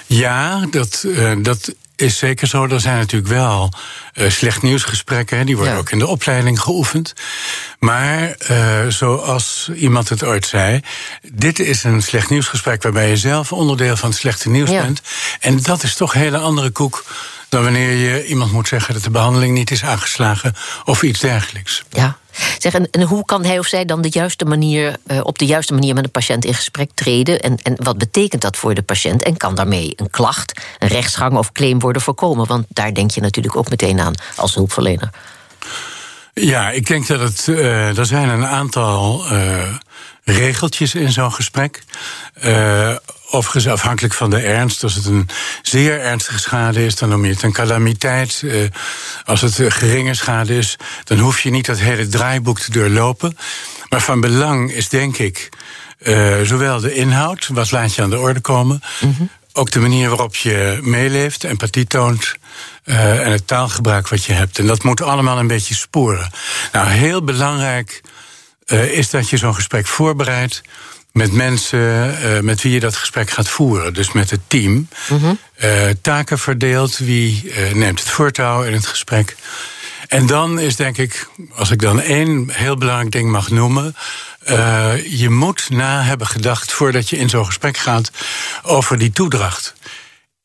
Ja, 0.07 0.67
dat, 0.71 1.03
uh, 1.07 1.33
dat 1.39 1.75
is 1.97 2.19
zeker 2.19 2.47
zo. 2.47 2.67
Er 2.67 2.81
zijn 2.81 2.99
natuurlijk 2.99 3.33
wel 3.33 3.73
uh, 4.15 4.31
slecht 4.31 4.63
nieuwsgesprekken. 4.63 5.47
Die 5.47 5.57
worden 5.57 5.75
ja. 5.75 5.81
ook 5.81 5.91
in 5.91 5.99
de 5.99 6.07
opleiding 6.07 6.61
geoefend. 6.61 7.13
Maar 7.79 8.37
uh, 8.51 8.87
zoals 8.89 9.71
iemand 9.75 10.09
het 10.09 10.25
ooit 10.25 10.47
zei. 10.47 10.81
Dit 11.33 11.59
is 11.59 11.85
een 11.85 12.03
slecht 12.03 12.31
nieuwsgesprek 12.31 12.83
waarbij 12.83 13.09
je 13.09 13.17
zelf 13.17 13.53
onderdeel 13.53 13.97
van 13.97 14.09
het 14.09 14.19
slechte 14.19 14.49
nieuws 14.49 14.71
ja. 14.71 14.83
bent. 14.83 15.01
En 15.41 15.63
dat 15.63 15.83
is 15.83 15.95
toch 15.95 16.15
een 16.15 16.21
hele 16.21 16.39
andere 16.39 16.71
koek 16.71 17.05
wanneer 17.63 17.93
je 17.93 18.27
iemand 18.27 18.53
moet 18.53 18.69
zeggen 18.69 18.95
dat 18.95 19.03
de 19.03 19.11
behandeling 19.11 19.55
niet 19.55 19.71
is 19.71 19.85
aangeslagen 19.85 20.55
of 20.85 21.03
iets 21.03 21.21
dergelijks. 21.21 21.85
Ja. 21.91 22.17
Zeg, 22.59 22.75
en, 22.75 23.03
hoe 23.03 23.25
kan 23.25 23.45
hij 23.45 23.59
of 23.59 23.67
zij 23.67 23.85
dan 23.85 24.03
de 24.03 24.09
juiste 24.11 24.45
manier, 24.45 24.97
uh, 25.07 25.21
op 25.23 25.39
de 25.39 25.47
juiste 25.47 25.73
manier 25.73 25.95
met 25.95 26.05
een 26.05 26.11
patiënt 26.11 26.45
in 26.45 26.55
gesprek 26.55 26.91
treden? 26.95 27.41
En, 27.41 27.57
en 27.63 27.75
wat 27.83 27.99
betekent 27.99 28.43
dat 28.43 28.57
voor 28.57 28.75
de 28.75 28.83
patiënt? 28.83 29.23
En 29.23 29.37
kan 29.37 29.55
daarmee 29.55 29.93
een 29.97 30.11
klacht, 30.11 30.61
een 30.79 30.89
rechtsgang 30.89 31.37
of 31.37 31.53
claim 31.53 31.79
worden 31.79 32.03
voorkomen? 32.03 32.47
Want 32.47 32.67
daar 32.69 32.95
denk 32.95 33.11
je 33.11 33.21
natuurlijk 33.21 33.57
ook 33.57 33.71
meteen 33.71 34.01
aan 34.01 34.15
als 34.37 34.55
hulpverlener. 34.55 35.11
Ja, 36.41 36.71
ik 36.71 36.87
denk 36.87 37.07
dat 37.07 37.21
het. 37.21 37.47
Uh, 37.47 37.99
er 37.99 38.07
zijn 38.07 38.29
een 38.29 38.47
aantal 38.47 39.27
uh, 39.33 39.75
regeltjes 40.25 40.95
in 40.95 41.13
zo'n 41.13 41.33
gesprek. 41.33 41.83
Uh, 42.45 42.95
overigens 43.31 43.69
afhankelijk 43.69 44.15
van 44.15 44.31
de 44.31 44.41
ernst. 44.41 44.83
Als 44.83 44.95
het 44.95 45.07
een 45.07 45.29
zeer 45.63 46.01
ernstige 46.01 46.39
schade 46.39 46.85
is, 46.85 46.97
dan 46.97 47.09
noem 47.09 47.25
je 47.25 47.33
het 47.33 47.43
een 47.43 47.53
calamiteit. 47.53 48.45
Als 49.25 49.41
het 49.41 49.55
geringe 49.55 50.15
schade 50.15 50.57
is, 50.57 50.77
dan 51.05 51.19
hoef 51.19 51.41
je 51.41 51.51
niet 51.51 51.67
dat 51.67 51.79
hele 51.79 52.09
draaiboek 52.09 52.61
te 52.61 52.71
doorlopen. 52.71 53.37
Maar 53.89 54.01
van 54.01 54.21
belang 54.21 54.73
is 54.73 54.89
denk 54.89 55.19
ik 55.19 55.49
zowel 56.43 56.81
de 56.81 56.95
inhoud, 56.95 57.49
wat 57.53 57.71
laat 57.71 57.95
je 57.95 58.03
aan 58.03 58.11
de 58.11 58.19
orde 58.19 58.41
komen, 58.41 58.83
-hmm. 58.99 59.31
Ook 59.57 59.71
de 59.71 59.81
manier 59.81 60.09
waarop 60.09 60.37
je 60.37 60.79
meeleeft, 60.83 61.45
empathie 61.45 61.87
toont. 61.87 62.35
Uh, 62.85 63.27
en 63.27 63.33
het 63.33 63.47
taalgebruik 63.47 64.09
wat 64.09 64.25
je 64.25 64.33
hebt. 64.33 64.59
En 64.59 64.67
dat 64.67 64.83
moet 64.83 65.03
allemaal 65.03 65.39
een 65.39 65.47
beetje 65.47 65.75
sporen. 65.75 66.31
Nou, 66.73 66.89
heel 66.89 67.25
belangrijk 67.25 68.01
uh, 68.67 68.85
is 68.85 69.11
dat 69.11 69.29
je 69.29 69.37
zo'n 69.37 69.55
gesprek 69.55 69.87
voorbereidt 69.87 70.63
met 71.13 71.33
mensen 71.33 72.17
uh, 72.23 72.41
met 72.41 72.63
wie 72.63 72.73
je 72.73 72.81
dat 72.81 72.97
gesprek 72.97 73.31
gaat 73.31 73.49
voeren. 73.49 73.95
Dus 73.95 74.13
met 74.13 74.31
het 74.31 74.41
team. 74.47 74.89
Uh, 75.65 75.89
taken 76.01 76.39
verdeelt, 76.39 76.99
wie 76.99 77.53
neemt 77.73 78.01
het 78.01 78.09
voortouw 78.09 78.63
in 78.63 78.73
het 78.73 78.87
gesprek. 78.87 79.37
En 80.09 80.27
dan 80.27 80.59
is 80.59 80.77
denk 80.77 80.99
ik, 80.99 81.29
als 81.55 81.71
ik 81.71 81.81
dan 81.81 82.01
één 82.01 82.51
heel 82.53 82.77
belangrijk 82.77 83.13
ding 83.13 83.31
mag 83.31 83.51
noemen. 83.51 83.97
Je 85.07 85.27
moet 85.31 85.71
na 85.71 86.03
hebben 86.03 86.27
gedacht 86.27 86.73
voordat 86.73 87.09
je 87.09 87.17
in 87.17 87.29
zo'n 87.29 87.47
gesprek 87.47 87.77
gaat 87.77 88.11
over 88.63 88.99
die 88.99 89.11
toedracht. 89.11 89.75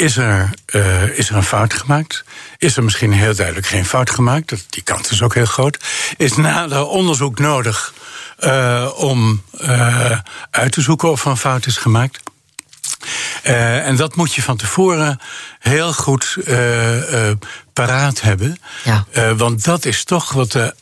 Is 0.02 0.18
er, 0.18 0.50
uh, 0.76 1.18
is 1.18 1.30
er 1.30 1.36
een 1.36 1.44
fout 1.44 1.74
gemaakt? 1.74 2.24
Is 2.58 2.78
er 2.78 2.84
misschien 2.84 3.14
heel 3.14 3.36
duidelijk 3.36 3.68
geen 3.68 3.86
fout 3.86 4.10
gemaakt? 4.10 4.66
Die 4.70 4.84
kans 4.84 5.12
is 5.12 5.22
ook 5.22 5.34
heel 5.34 5.46
groot. 5.46 5.80
Is 6.18 6.36
nader 6.36 6.86
onderzoek 6.86 7.40
nodig 7.40 7.94
uh, 8.40 8.90
om 8.96 9.44
uit 10.52 10.72
te 10.72 10.82
zoeken 10.82 11.12
of 11.12 11.26
er 11.26 11.32
een 11.32 11.38
fout 11.38 11.66
is 11.66 11.78
gemaakt? 11.78 12.20
Uh, 13.44 13.88
en 13.88 13.96
dat 13.96 14.16
moet 14.16 14.34
je 14.34 14.42
van 14.42 14.58
tevoren 14.58 15.20
heel 15.60 15.94
goed 15.94 16.38
paraat 17.74 18.22
hebben. 18.22 18.60
Ja. 18.84 19.36
want 19.36 19.64
dat 19.64 19.86
is 19.86 20.04
toch 20.04 20.32
wat 20.32 20.52
de 20.52 20.76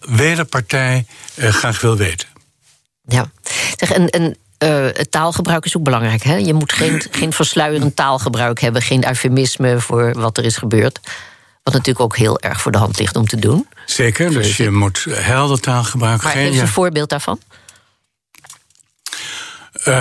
wederpartij 0.00 1.06
graag 1.36 1.80
wil 1.80 1.96
weten. 1.96 2.31
Ja, 3.06 3.30
zeg, 3.76 3.90
en, 3.90 4.08
en 4.08 4.36
uh, 4.58 4.86
het 4.92 5.10
taalgebruik 5.10 5.64
is 5.64 5.76
ook 5.76 5.82
belangrijk. 5.82 6.22
Hè? 6.22 6.36
Je 6.36 6.54
moet 6.54 6.72
geen, 6.72 7.02
geen 7.10 7.32
versluierend 7.32 7.96
taalgebruik 7.96 8.60
hebben, 8.60 8.82
geen 8.82 9.08
eufemisme 9.08 9.80
voor 9.80 10.12
wat 10.12 10.38
er 10.38 10.44
is 10.44 10.56
gebeurd. 10.56 11.00
Wat 11.62 11.74
natuurlijk 11.74 12.04
ook 12.04 12.16
heel 12.16 12.40
erg 12.40 12.60
voor 12.60 12.72
de 12.72 12.78
hand 12.78 12.98
ligt 12.98 13.16
om 13.16 13.26
te 13.26 13.36
doen. 13.36 13.68
Zeker, 13.86 14.30
dus 14.30 14.56
je 14.56 14.70
moet 14.70 15.06
helder 15.10 15.60
taal 15.60 15.84
gebruiken. 15.84 16.24
Maar 16.26 16.36
geen, 16.36 16.58
een 16.58 16.68
voorbeeld 16.68 17.08
daarvan? 17.08 17.40
Uh, 19.84 19.94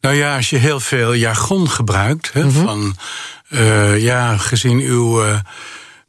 nou 0.00 0.14
ja, 0.14 0.36
als 0.36 0.50
je 0.50 0.56
heel 0.56 0.80
veel 0.80 1.14
jargon 1.14 1.70
gebruikt, 1.70 2.32
hè, 2.32 2.44
mm 2.44 2.50
-hmm. 2.50 2.64
van 2.64 2.96
uh, 3.48 4.02
ja, 4.02 4.36
gezien 4.36 4.78
uw 4.78 5.24
uh, 5.24 5.38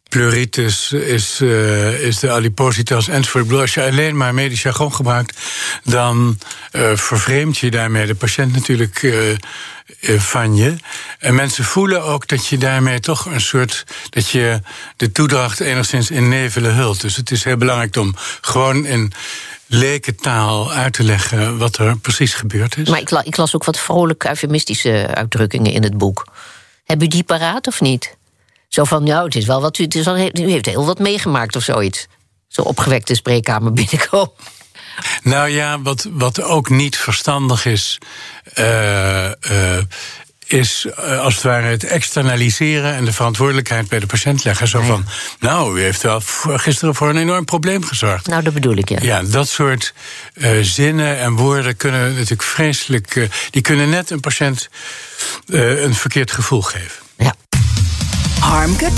pleuritis 0.09 0.91
is, 0.91 1.39
uh, 1.41 2.03
is 2.03 2.19
de 2.19 2.31
adipositas 2.31 3.07
enzovoort. 3.07 3.61
Als 3.61 3.73
je 3.73 3.83
alleen 3.83 4.17
maar 4.17 4.33
medisch 4.33 4.61
jargon 4.61 4.93
gebruikt, 4.93 5.39
dan 5.83 6.37
uh, 6.71 6.95
vervreemd 6.95 7.57
je 7.57 7.71
daarmee 7.71 8.05
de 8.05 8.15
patiënt 8.15 8.53
natuurlijk 8.53 9.01
uh, 9.01 9.37
van 10.19 10.55
je. 10.55 10.75
En 11.19 11.35
mensen 11.35 11.63
voelen 11.63 12.03
ook 12.03 12.27
dat 12.27 12.47
je 12.47 12.57
daarmee 12.57 12.99
toch 12.99 13.25
een 13.25 13.41
soort. 13.41 13.85
dat 14.09 14.29
je 14.29 14.61
de 14.95 15.11
toedracht 15.11 15.59
enigszins 15.59 16.11
in 16.11 16.29
nevelen 16.29 16.75
hult. 16.75 17.01
Dus 17.01 17.15
het 17.15 17.31
is 17.31 17.43
heel 17.43 17.57
belangrijk 17.57 17.95
om 17.95 18.15
gewoon 18.41 18.85
in 18.85 19.13
lekentaal 19.65 20.71
uit 20.71 20.93
te 20.93 21.03
leggen 21.03 21.57
wat 21.57 21.77
er 21.77 21.97
precies 21.97 22.33
gebeurd 22.33 22.77
is. 22.77 22.89
Maar 22.89 22.99
ik, 22.99 23.11
ik 23.11 23.37
las 23.37 23.55
ook 23.55 23.63
wat 23.63 23.79
vrolijke 23.79 24.27
eufemistische 24.27 25.07
uitdrukkingen 25.13 25.71
in 25.71 25.83
het 25.83 25.97
boek. 25.97 26.27
Heb 26.85 27.03
u 27.03 27.07
die 27.07 27.23
paraat 27.23 27.67
of 27.67 27.81
niet? 27.81 28.17
Zo 28.69 28.83
van, 28.83 29.03
nou, 29.03 29.25
het 29.25 29.35
is 29.35 29.45
wel 29.45 29.61
wat 29.61 29.77
u, 29.77 29.83
het 29.83 29.95
is 29.95 30.05
wel, 30.05 30.17
u 30.17 30.49
heeft 30.49 30.65
heel 30.65 30.85
wat 30.85 30.99
meegemaakt 30.99 31.55
of 31.55 31.63
zoiets. 31.63 32.07
Zo 32.47 32.61
opgewekte 32.61 33.15
spreekkamer 33.15 33.73
binnenkomen. 33.73 34.31
Nou 35.23 35.49
ja, 35.49 35.81
wat, 35.81 36.07
wat 36.11 36.41
ook 36.41 36.69
niet 36.69 36.97
verstandig 36.97 37.65
is, 37.65 37.97
uh, 38.59 39.25
uh, 39.25 39.77
is 40.45 40.85
uh, 40.85 41.19
als 41.19 41.33
het 41.33 41.43
ware 41.43 41.67
het 41.67 41.83
externaliseren 41.83 42.93
en 42.95 43.05
de 43.05 43.13
verantwoordelijkheid 43.13 43.87
bij 43.87 43.99
de 43.99 44.05
patiënt 44.05 44.43
leggen. 44.43 44.67
Zo 44.67 44.81
van, 44.81 45.05
nou, 45.39 45.79
u 45.79 45.81
heeft 45.81 46.01
wel 46.01 46.21
gisteren 46.43 46.95
voor 46.95 47.09
een 47.09 47.17
enorm 47.17 47.45
probleem 47.45 47.83
gezorgd. 47.83 48.27
Nou, 48.27 48.43
dat 48.43 48.53
bedoel 48.53 48.75
ik, 48.75 48.89
ja. 48.89 48.97
Ja, 49.01 49.23
dat 49.23 49.47
soort 49.47 49.93
zinnen 50.61 51.17
en 51.17 51.35
woorden 51.35 51.77
kunnen 51.77 52.13
natuurlijk 52.13 52.43
vreselijk. 52.43 53.29
die 53.49 53.61
kunnen 53.61 53.89
net 53.89 54.09
een 54.09 54.19
patiënt 54.19 54.69
een 55.45 55.95
verkeerd 55.95 56.31
gevoel 56.31 56.61
geven. 56.61 57.08
Harmke. 58.49 58.89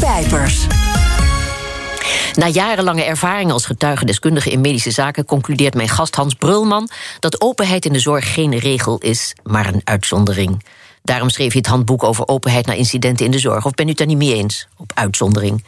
Na 2.35 2.47
jarenlange 2.47 3.03
ervaring 3.03 3.51
als 3.51 3.65
getuigendeskundige 3.65 4.51
in 4.51 4.61
medische 4.61 4.91
zaken 4.91 5.25
concludeert 5.25 5.73
mijn 5.73 5.89
gast 5.89 6.15
Hans 6.15 6.33
Brulman 6.33 6.89
dat 7.19 7.41
openheid 7.41 7.85
in 7.85 7.93
de 7.93 7.99
zorg 7.99 8.33
geen 8.33 8.57
regel 8.57 8.97
is, 8.97 9.35
maar 9.43 9.67
een 9.67 9.81
uitzondering. 9.83 10.65
Daarom 11.03 11.29
schreef 11.29 11.51
hij 11.51 11.61
het 11.61 11.71
handboek 11.71 12.03
over 12.03 12.27
openheid 12.27 12.65
na 12.65 12.73
incidenten 12.73 13.25
in 13.25 13.31
de 13.31 13.39
zorg. 13.39 13.65
Of 13.65 13.73
ben 13.73 13.85
u 13.85 13.89
het 13.89 13.97
daar 13.97 14.07
niet 14.07 14.17
mee 14.17 14.35
eens 14.35 14.67
op 14.77 14.91
uitzondering? 14.95 15.63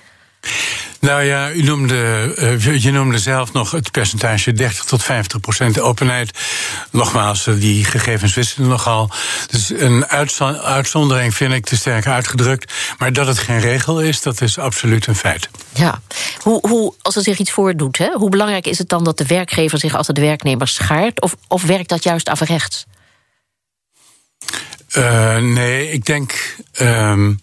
Nou 1.04 1.24
ja, 1.24 1.52
u 1.52 1.62
noemde, 1.62 2.34
uh, 2.38 2.78
je 2.84 2.92
noemde 2.92 3.20
zelf 3.20 3.54
nog 3.54 3.72
het 3.72 3.92
percentage 3.92 4.54
30 4.54 4.84
tot 4.84 5.04
50 5.04 5.40
procent 5.40 5.80
openheid. 5.80 6.40
Nogmaals, 6.92 7.48
uh, 7.48 7.60
die 7.60 7.86
gegevens 7.86 8.34
wisten 8.34 8.68
nogal. 8.68 9.10
Dus 9.48 9.70
een 9.70 10.06
uitzondering 10.62 11.36
vind 11.36 11.54
ik 11.54 11.66
te 11.66 11.76
sterk 11.76 12.08
uitgedrukt. 12.08 12.74
Maar 12.98 13.14
dat 13.14 13.28
het 13.28 13.38
geen 13.38 13.60
regel 13.60 14.02
is, 14.02 14.22
dat 14.22 14.42
is 14.42 14.58
absoluut 14.58 15.08
een 15.08 15.16
feit. 15.16 15.50
Ja, 15.74 16.02
hoe, 16.40 16.68
hoe, 16.68 16.94
als 17.02 17.16
er 17.16 17.24
zich 17.24 17.38
iets 17.38 17.52
voordoet, 17.52 17.98
hè, 17.98 18.12
hoe 18.14 18.30
belangrijk 18.30 18.68
is 18.68 18.78
het 18.78 18.90
dan 18.90 19.04
dat 19.04 19.18
de 19.18 19.26
werkgever 19.26 19.80
zich 19.80 19.96
als 19.96 20.08
de 20.08 20.22
werknemer 20.22 20.68
schaart? 20.68 21.22
Of, 21.22 21.36
of 21.48 21.64
werkt 21.64 21.90
dat 21.90 22.04
juist 22.04 22.30
averechts? 22.30 22.86
Uh, 24.98 25.38
nee, 25.38 25.92
ik 25.92 26.06
denk 26.06 26.56
um, 26.82 27.42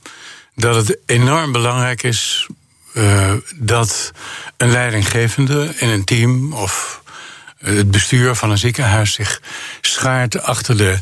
dat 0.54 0.74
het 0.74 0.98
enorm 1.06 1.52
belangrijk 1.52 2.02
is 2.02 2.48
uh, 2.94 3.32
dat 3.54 4.12
een 4.56 4.70
leidinggevende 4.70 5.74
in 5.76 5.88
een 5.88 6.04
team 6.04 6.52
of 6.52 7.02
het 7.58 7.90
bestuur 7.90 8.34
van 8.34 8.50
een 8.50 8.58
ziekenhuis 8.58 9.12
zich 9.12 9.40
schaart 9.80 10.42
achter 10.42 10.76
de 10.76 10.98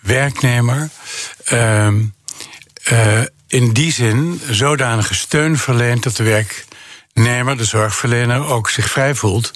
werknemer. 0.00 0.90
Uh, 1.52 1.88
uh, 2.92 3.20
in 3.46 3.72
die 3.72 3.92
zin 3.92 4.40
zodanige 4.50 5.14
steun 5.14 5.58
verleent 5.58 6.02
dat 6.02 6.16
de 6.16 6.22
werknemer, 6.22 7.56
de 7.56 7.64
zorgverlener, 7.64 8.46
ook 8.46 8.70
zich 8.70 8.90
vrij 8.90 9.14
voelt 9.14 9.52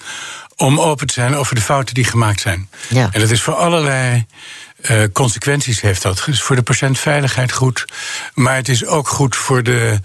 om 0.57 0.81
open 0.81 1.07
te 1.07 1.13
zijn 1.13 1.35
over 1.35 1.55
de 1.55 1.61
fouten 1.61 1.95
die 1.95 2.05
gemaakt 2.05 2.41
zijn. 2.41 2.69
Ja. 2.89 3.09
En 3.13 3.21
dat 3.21 3.31
is 3.31 3.43
voor 3.43 3.55
allerlei 3.55 4.27
uh, 4.91 5.03
consequenties 5.13 5.81
heeft 5.81 6.03
dat. 6.03 6.25
Het 6.25 6.35
is 6.35 6.43
voor 6.43 6.57
de 6.57 6.63
patiëntveiligheid 6.63 7.53
goed, 7.53 7.85
maar 8.35 8.55
het 8.55 8.69
is 8.69 8.87
ook 8.87 9.09
goed 9.09 9.37
voor 9.37 9.63
de 9.63 10.01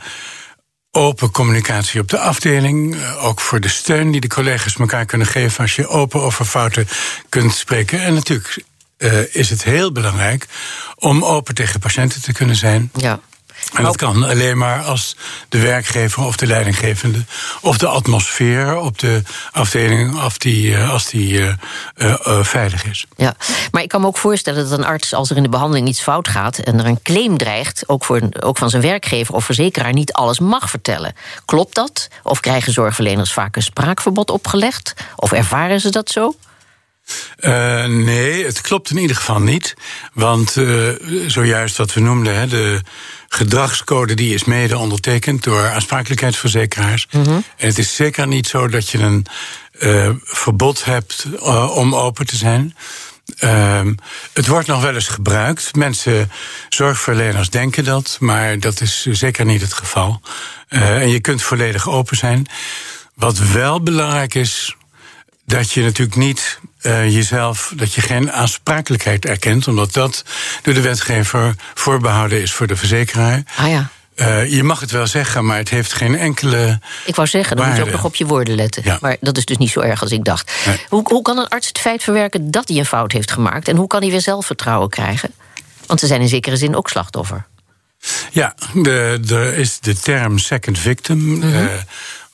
open 0.91 1.31
communicatie 1.31 2.01
op 2.01 2.09
de 2.09 2.19
afdeling. 2.19 2.97
Ook 3.19 3.41
voor 3.41 3.59
de 3.59 3.67
steun 3.67 4.11
die 4.11 4.21
de 4.21 4.27
collega's 4.27 4.75
elkaar 4.75 5.05
kunnen 5.05 5.27
geven 5.27 5.59
als 5.59 5.75
je 5.75 5.87
open 5.87 6.21
over 6.21 6.45
fouten 6.45 6.87
kunt 7.29 7.53
spreken. 7.53 8.01
En 8.01 8.13
natuurlijk 8.13 8.63
uh, 8.97 9.35
is 9.35 9.49
het 9.49 9.63
heel 9.63 9.91
belangrijk 9.91 10.47
om 10.95 11.23
open 11.23 11.55
tegen 11.55 11.79
patiënten 11.79 12.21
te 12.21 12.33
kunnen 12.33 12.55
zijn. 12.55 12.91
Ja. 12.93 13.19
En 13.73 13.83
dat 13.83 13.95
kan 13.95 14.23
alleen 14.23 14.57
maar 14.57 14.81
als 14.81 15.15
de 15.49 15.59
werkgever 15.59 16.23
of 16.23 16.35
de 16.35 16.47
leidinggevende 16.47 17.25
of 17.61 17.77
de 17.77 17.87
atmosfeer 17.87 18.77
op 18.77 18.99
de 18.99 19.21
afdeling 19.51 20.23
of 20.23 20.37
die, 20.37 20.75
eh, 20.75 20.89
als 20.91 21.09
die 21.09 21.33
uh, 21.33 21.53
uh, 21.97 22.43
veilig 22.43 22.85
is. 22.85 23.05
Ja, 23.15 23.35
maar 23.71 23.81
ik 23.81 23.89
kan 23.89 24.01
me 24.01 24.07
ook 24.07 24.17
voorstellen 24.17 24.69
dat 24.69 24.79
een 24.79 24.85
arts, 24.85 25.13
als 25.13 25.29
er 25.29 25.37
in 25.37 25.43
de 25.43 25.49
behandeling 25.49 25.87
iets 25.87 26.01
fout 26.01 26.27
gaat 26.27 26.57
en 26.57 26.79
er 26.79 26.85
een 26.85 27.01
claim 27.01 27.37
dreigt, 27.37 27.83
ook, 27.89 28.03
voor, 28.03 28.21
ook 28.39 28.57
van 28.57 28.69
zijn 28.69 28.81
werkgever 28.81 29.35
of 29.35 29.45
verzekeraar, 29.45 29.93
niet 29.93 30.13
alles 30.13 30.39
mag 30.39 30.69
vertellen. 30.69 31.13
Klopt 31.45 31.75
dat? 31.75 32.07
Of 32.23 32.39
krijgen 32.39 32.73
zorgverleners 32.73 33.33
vaak 33.33 33.55
een 33.55 33.61
spraakverbod 33.61 34.29
opgelegd? 34.29 34.93
Of 35.15 35.31
ervaren 35.31 35.79
ze 35.79 35.89
dat 35.89 36.09
zo? 36.09 36.35
Uh, 37.39 37.85
nee, 37.85 38.45
het 38.45 38.61
klopt 38.61 38.89
in 38.89 38.97
ieder 38.97 39.15
geval 39.15 39.39
niet. 39.39 39.73
Want 40.13 40.55
uh, 40.55 40.89
zojuist 41.27 41.77
wat 41.77 41.93
we 41.93 41.99
noemden, 41.99 42.35
hè, 42.35 42.47
de 42.47 42.81
gedragscode 43.33 44.13
die 44.13 44.33
is 44.33 44.43
mede 44.43 44.77
ondertekend 44.77 45.43
door 45.43 45.69
aansprakelijkheidsverzekeraars. 45.69 47.07
Mm 47.11 47.23
-hmm. 47.23 47.43
En 47.57 47.67
het 47.67 47.77
is 47.77 47.95
zeker 47.95 48.27
niet 48.27 48.47
zo 48.47 48.67
dat 48.67 48.89
je 48.89 48.97
een 48.97 49.25
uh, 49.79 50.09
verbod 50.23 50.85
hebt 50.85 51.25
om 51.73 51.95
open 51.95 52.25
te 52.25 52.35
zijn. 52.35 52.75
Ehm, 53.37 53.93
het 54.33 54.47
wordt 54.47 54.67
nog 54.67 54.81
wel 54.81 54.93
eens 54.93 55.07
gebruikt. 55.07 55.75
Mensen, 55.75 56.31
zorgverleners 56.69 57.49
denken 57.49 57.83
dat, 57.83 58.17
maar 58.19 58.59
dat 58.59 58.81
is 58.81 59.05
zeker 59.05 59.45
niet 59.45 59.61
het 59.61 59.73
geval. 59.73 60.21
en 60.67 61.09
je 61.09 61.19
kunt 61.19 61.41
volledig 61.41 61.89
open 61.89 62.17
zijn. 62.17 62.47
Wat 63.15 63.37
wel 63.37 63.81
belangrijk 63.81 64.35
is, 64.35 64.75
dat 65.45 65.71
je 65.71 65.81
natuurlijk 65.81 66.17
niet 66.17 66.59
uh, 66.81 67.13
jezelf, 67.13 67.73
dat 67.75 67.93
je 67.93 68.01
geen 68.01 68.31
aansprakelijkheid 68.31 69.25
erkent, 69.25 69.67
omdat 69.67 69.93
dat 69.93 70.23
door 70.61 70.73
de 70.73 70.81
wetgever 70.81 71.55
voorbehouden 71.73 72.41
is 72.41 72.53
voor 72.53 72.67
de 72.67 72.75
verzekeraar. 72.75 73.43
Ah 73.55 73.69
ja. 73.69 73.89
Uh, 74.15 74.51
je 74.51 74.63
mag 74.63 74.79
het 74.79 74.91
wel 74.91 75.07
zeggen, 75.07 75.45
maar 75.45 75.57
het 75.57 75.69
heeft 75.69 75.93
geen 75.93 76.17
enkele. 76.17 76.79
Ik 77.05 77.15
wou 77.15 77.27
zeggen, 77.27 77.57
dan 77.57 77.67
moet 77.67 77.75
je 77.75 77.83
ook 77.83 77.91
nog 77.91 78.03
op 78.03 78.15
je 78.15 78.25
woorden 78.25 78.55
letten. 78.55 78.81
Ja. 78.85 78.97
Maar 79.01 79.17
dat 79.19 79.37
is 79.37 79.45
dus 79.45 79.57
niet 79.57 79.69
zo 79.69 79.79
erg 79.79 80.01
als 80.01 80.11
ik 80.11 80.23
dacht. 80.23 80.51
Nee. 80.65 80.79
Hoe, 80.89 81.01
hoe 81.03 81.21
kan 81.21 81.37
een 81.37 81.47
arts 81.47 81.67
het 81.67 81.79
feit 81.79 82.03
verwerken 82.03 82.51
dat 82.51 82.67
hij 82.67 82.77
een 82.77 82.85
fout 82.85 83.11
heeft 83.11 83.31
gemaakt? 83.31 83.67
En 83.67 83.75
hoe 83.75 83.87
kan 83.87 84.01
hij 84.01 84.09
weer 84.09 84.21
zelfvertrouwen 84.21 84.89
krijgen? 84.89 85.31
Want 85.85 85.99
ze 85.99 86.07
zijn 86.07 86.21
in 86.21 86.27
zekere 86.27 86.57
zin 86.57 86.75
ook 86.75 86.89
slachtoffer. 86.89 87.45
Ja, 88.31 88.55
er 89.29 89.57
is 89.57 89.79
de 89.79 89.95
term 89.95 90.37
second 90.37 90.79
victim. 90.79 91.17
Mm 91.17 91.41
-hmm. 91.41 91.53
uh, 91.53 91.71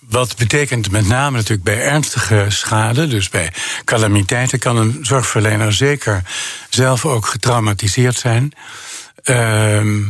wat 0.10 0.36
betekent 0.38 0.92
met 0.92 1.08
name 1.08 1.36
natuurlijk 1.36 1.64
bij 1.64 1.82
ernstige 1.82 2.46
schade, 2.48 3.08
dus 3.08 3.30
bij 3.30 3.54
calamiteiten, 3.84 4.60
kan 4.60 4.78
een 4.78 5.00
zorgverlener 5.02 5.74
zeker 5.74 6.24
zelf 6.70 7.06
ook 7.06 7.26
getraumatiseerd 7.26 8.16
zijn. 8.16 8.52
Uh, 9.24 10.06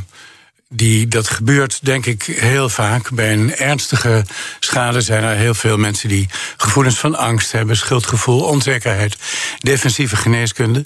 die, 0.69 1.07
dat 1.07 1.29
gebeurt 1.29 1.79
denk 1.85 2.05
ik 2.05 2.23
heel 2.23 2.69
vaak. 2.69 3.11
Bij 3.11 3.33
een 3.33 3.55
ernstige 3.55 4.25
schade 4.59 5.01
zijn 5.01 5.23
er 5.23 5.35
heel 5.35 5.53
veel 5.53 5.77
mensen 5.77 6.09
die 6.09 6.29
gevoelens 6.57 6.97
van 6.97 7.15
angst 7.15 7.51
hebben, 7.51 7.77
schuldgevoel, 7.77 8.41
onzekerheid, 8.41 9.17
defensieve 9.59 10.15
geneeskunde. 10.15 10.85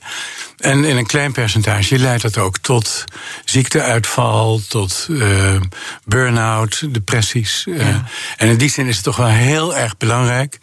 En 0.58 0.84
in 0.84 0.98
een 0.98 1.06
klein 1.06 1.32
percentage 1.32 1.98
leidt 1.98 2.22
dat 2.22 2.38
ook 2.38 2.58
tot 2.58 3.04
ziekteuitval, 3.46 4.62
tot 4.68 5.08
uh, 5.10 5.62
burn-out, 6.06 6.94
depressies. 6.94 7.66
Uh, 7.68 7.90
ja. 7.90 8.06
En 8.38 8.48
in 8.48 8.58
die 8.58 8.70
zin 8.70 8.88
is 8.88 8.96
het 8.96 9.04
toch 9.04 9.18
wel 9.18 9.28
heel 9.28 9.76
erg 9.76 9.98
belangrijk 9.98 10.60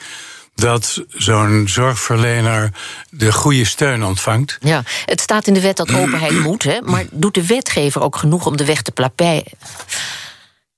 dat 0.58 1.02
zo'n 1.08 1.64
zorgverlener 1.68 2.70
de 3.10 3.32
goede 3.32 3.64
steun 3.64 4.04
ontvangt. 4.04 4.58
Ja, 4.60 4.82
het 5.04 5.20
staat 5.20 5.46
in 5.46 5.54
de 5.54 5.60
wet 5.60 5.76
dat 5.76 5.94
openheid 5.94 6.40
moet, 6.48 6.62
hè, 6.62 6.80
maar 6.82 7.04
doet 7.10 7.34
de 7.34 7.46
wetgever 7.46 8.02
ook 8.02 8.16
genoeg 8.16 8.46
om 8.46 8.56
de 8.56 8.64
weg 8.64 8.82
te 8.82 8.90
plaveien? 8.90 9.52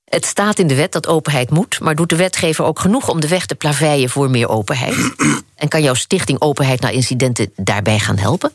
Het 0.05 0.25
staat 0.25 0.59
in 0.59 0.67
de 0.67 0.75
wet 0.75 0.91
dat 0.91 1.07
openheid 1.07 1.49
moet, 1.49 1.79
maar 1.79 1.95
doet 1.95 2.09
de 2.09 2.15
wetgever 2.15 2.65
ook 2.65 2.79
genoeg 2.79 3.09
om 3.09 3.19
de 3.19 3.27
weg 3.27 3.45
te 3.45 3.55
plaveien 3.55 4.09
voor 4.09 4.29
meer 4.29 4.49
openheid? 4.49 4.95
En 5.55 5.67
kan 5.67 5.83
jouw 5.83 5.93
stichting 5.93 6.41
Openheid 6.41 6.81
na 6.81 6.89
Incidenten 6.89 7.51
daarbij 7.55 7.99
gaan 7.99 8.17
helpen? 8.17 8.51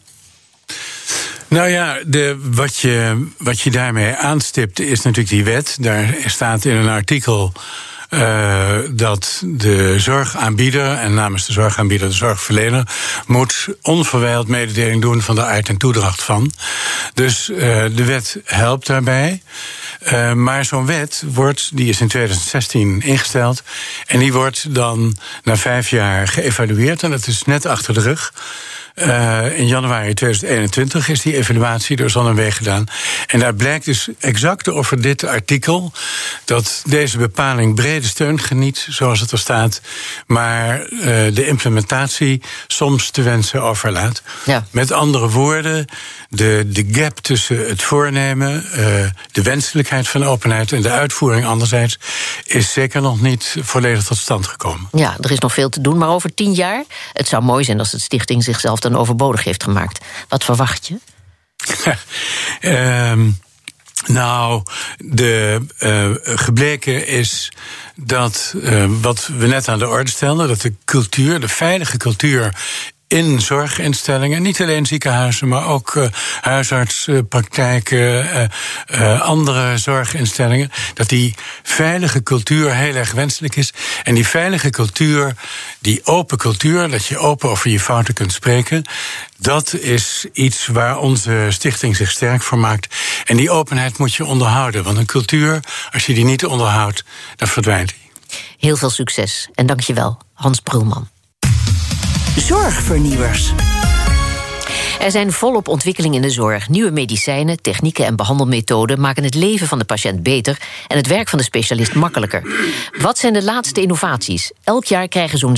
Nou 1.48 1.68
ja, 1.68 1.98
de, 2.06 2.36
wat, 2.40 2.76
je, 2.76 3.26
wat 3.38 3.60
je 3.60 3.70
daarmee 3.70 4.14
aanstipt 4.14 4.80
is 4.80 5.02
natuurlijk 5.02 5.28
die 5.28 5.44
wet. 5.44 5.76
Daar 5.80 6.14
staat 6.26 6.64
in 6.64 6.76
een 6.76 6.88
artikel 6.88 7.52
uh, 8.10 8.78
dat 8.90 9.42
de 9.44 10.00
zorgaanbieder, 10.00 10.94
en 10.94 11.14
namens 11.14 11.46
de 11.46 11.52
zorgaanbieder 11.52 12.08
de 12.08 12.14
zorgverlener, 12.14 12.88
moet 13.26 13.68
onverwijld 13.82 14.48
mededeling 14.48 15.02
doen 15.02 15.22
van 15.22 15.34
de 15.34 15.44
aard 15.44 15.68
en 15.68 15.76
toedracht 15.76 16.22
van. 16.22 16.52
Dus 17.14 17.48
uh, 17.48 17.58
de 17.94 18.04
wet 18.04 18.38
helpt 18.44 18.86
daarbij. 18.86 19.42
Uh, 20.12 20.32
maar 20.32 20.64
zo'n 20.64 20.86
wet 20.86 21.22
wordt, 21.26 21.70
die 21.72 21.88
is 21.88 22.00
in 22.00 22.08
2016 22.08 23.02
ingesteld. 23.02 23.62
En 24.06 24.18
die 24.18 24.32
wordt 24.32 24.74
dan 24.74 25.16
na 25.42 25.56
vijf 25.56 25.90
jaar 25.90 26.28
geëvalueerd. 26.28 27.02
En 27.02 27.10
dat 27.10 27.26
is 27.26 27.42
net 27.42 27.66
achter 27.66 27.94
de 27.94 28.00
rug. 28.00 28.32
Uh, 28.96 29.58
in 29.58 29.66
januari 29.66 30.14
2021 30.14 31.08
is 31.08 31.22
die 31.22 31.36
evaluatie 31.36 31.96
door 31.96 32.10
Zonneweg 32.10 32.56
gedaan. 32.56 32.86
En 33.26 33.38
daar 33.38 33.54
blijkt 33.54 33.84
dus 33.84 34.08
exact 34.20 34.68
over 34.68 35.02
dit 35.02 35.24
artikel 35.24 35.92
dat 36.44 36.82
deze 36.86 37.18
bepaling 37.18 37.74
brede 37.74 38.06
steun 38.06 38.40
geniet, 38.40 38.86
zoals 38.88 39.20
het 39.20 39.30
er 39.30 39.38
staat, 39.38 39.80
maar 40.26 40.90
uh, 40.90 41.00
de 41.34 41.46
implementatie 41.46 42.42
soms 42.66 43.10
te 43.10 43.22
wensen 43.22 43.62
overlaat. 43.62 44.22
Ja. 44.44 44.66
Met 44.70 44.92
andere 44.92 45.28
woorden, 45.28 45.86
de, 46.28 46.64
de 46.66 46.86
gap 46.90 47.18
tussen 47.18 47.68
het 47.68 47.82
voornemen, 47.82 48.64
uh, 48.70 48.78
de 49.32 49.42
wenselijkheid 49.42 50.08
van 50.08 50.24
openheid 50.24 50.72
en 50.72 50.82
de 50.82 50.90
uitvoering 50.90 51.46
anderzijds, 51.46 51.98
is 52.44 52.72
zeker 52.72 53.00
nog 53.00 53.20
niet 53.20 53.56
volledig 53.60 54.04
tot 54.04 54.18
stand 54.18 54.46
gekomen. 54.46 54.88
Ja, 54.92 55.16
er 55.20 55.30
is 55.30 55.38
nog 55.38 55.52
veel 55.52 55.68
te 55.68 55.80
doen, 55.80 55.98
maar 55.98 56.08
over 56.08 56.34
tien 56.34 56.52
jaar, 56.52 56.84
het 57.12 57.28
zou 57.28 57.42
mooi 57.42 57.64
zijn 57.64 57.78
als 57.78 57.90
de 57.90 58.00
stichting 58.00 58.44
zichzelf 58.44 58.80
dan 58.90 59.00
overbodig 59.00 59.44
heeft 59.44 59.62
gemaakt. 59.62 60.04
Wat 60.28 60.44
verwacht 60.44 60.86
je? 60.86 60.98
um, 62.60 63.38
nou, 64.06 64.62
de, 64.98 65.60
uh, 65.80 66.36
gebleken 66.38 67.06
is 67.06 67.52
dat 67.94 68.54
uh, 68.56 68.90
wat 69.00 69.26
we 69.26 69.46
net 69.46 69.68
aan 69.68 69.78
de 69.78 69.88
orde 69.88 70.10
stelden, 70.10 70.48
dat 70.48 70.60
de 70.60 70.74
cultuur, 70.84 71.40
de 71.40 71.48
veilige 71.48 71.96
cultuur 71.96 72.54
in 73.08 73.40
zorginstellingen, 73.40 74.42
niet 74.42 74.60
alleen 74.60 74.86
ziekenhuizen, 74.86 75.48
maar 75.48 75.66
ook 75.66 75.94
uh, 75.94 76.06
huisartspraktijken, 76.40 77.98
uh, 77.98 78.44
uh, 79.00 79.20
andere 79.20 79.78
zorginstellingen, 79.78 80.70
dat 80.94 81.08
die 81.08 81.34
veilige 81.62 82.22
cultuur 82.22 82.74
heel 82.74 82.94
erg 82.94 83.12
wenselijk 83.12 83.56
is. 83.56 83.72
En 84.02 84.14
die 84.14 84.26
veilige 84.26 84.70
cultuur, 84.70 85.34
die 85.78 86.06
open 86.06 86.38
cultuur, 86.38 86.90
dat 86.90 87.06
je 87.06 87.18
open 87.18 87.48
over 87.48 87.70
je 87.70 87.80
fouten 87.80 88.14
kunt 88.14 88.32
spreken, 88.32 88.84
dat 89.38 89.74
is 89.74 90.26
iets 90.32 90.66
waar 90.66 90.98
onze 90.98 91.46
stichting 91.48 91.96
zich 91.96 92.10
sterk 92.10 92.42
voor 92.42 92.58
maakt. 92.58 92.94
En 93.24 93.36
die 93.36 93.50
openheid 93.50 93.98
moet 93.98 94.14
je 94.14 94.24
onderhouden, 94.24 94.84
want 94.84 94.96
een 94.98 95.06
cultuur, 95.06 95.60
als 95.92 96.06
je 96.06 96.14
die 96.14 96.24
niet 96.24 96.46
onderhoudt, 96.46 97.04
dan 97.36 97.48
verdwijnt 97.48 97.88
die. 97.88 98.04
Heel 98.58 98.76
veel 98.76 98.90
succes 98.90 99.48
en 99.54 99.66
dank 99.66 99.80
je 99.80 99.94
wel, 99.94 100.18
Hans 100.32 100.60
Brulman. 100.60 101.08
Zorgvernieuwers. 102.36 103.54
Er 105.00 105.10
zijn 105.10 105.32
volop 105.32 105.68
ontwikkelingen 105.68 106.16
in 106.16 106.22
de 106.22 106.30
zorg. 106.30 106.68
Nieuwe 106.68 106.90
medicijnen, 106.90 107.62
technieken 107.62 108.04
en 108.04 108.16
behandelmethoden 108.16 109.00
maken 109.00 109.24
het 109.24 109.34
leven 109.34 109.66
van 109.66 109.78
de 109.78 109.84
patiënt 109.84 110.22
beter 110.22 110.60
en 110.88 110.96
het 110.96 111.06
werk 111.06 111.28
van 111.28 111.38
de 111.38 111.44
specialist 111.44 111.94
makkelijker. 111.94 112.42
Wat 113.00 113.18
zijn 113.18 113.32
de 113.32 113.44
laatste 113.44 113.80
innovaties? 113.80 114.52
Elk 114.64 114.84
jaar 114.84 115.08
krijgen 115.08 115.38
zo'n 115.38 115.56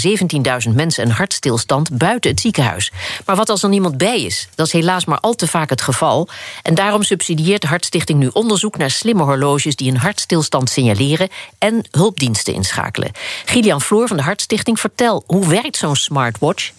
17.000 0.68 0.74
mensen 0.74 1.05
een 1.05 1.11
hartstilstand 1.11 1.98
buiten 1.98 2.31
het 2.31 2.40
ziekenhuis. 2.40 2.92
Maar 3.27 3.37
wat 3.37 3.48
als 3.48 3.62
er 3.62 3.68
niemand 3.68 3.96
bij 3.98 4.22
is? 4.22 4.48
Dat 4.55 4.66
is 4.66 4.72
helaas 4.72 5.05
maar 5.05 5.20
al 5.20 5.35
te 5.35 5.46
vaak 5.46 5.70
het 5.70 5.83
geval. 5.83 6.29
En 6.62 6.74
daarom 6.74 7.03
subsidieert 7.03 7.64
Hartstichting 7.64 8.18
nu 8.18 8.31
onderzoek 8.33 8.77
naar 8.77 8.90
slimme 8.90 9.22
horloges 9.22 9.77
die 9.77 9.90
een 9.90 9.96
hartstilstand 9.96 10.70
signaleren 10.70 11.29
en 11.59 11.85
hulpdiensten 11.90 12.55
inschakelen. 12.55 13.11
Gillian 13.44 13.83
Floor 13.83 14.09
van 14.09 14.16
de 14.16 14.22
Hartstichting, 14.22 14.81
vertel, 14.81 15.24
hoe 15.27 15.48
werkt 15.48 15.77
zo'n 15.77 15.96
smartwatch? 15.96 16.72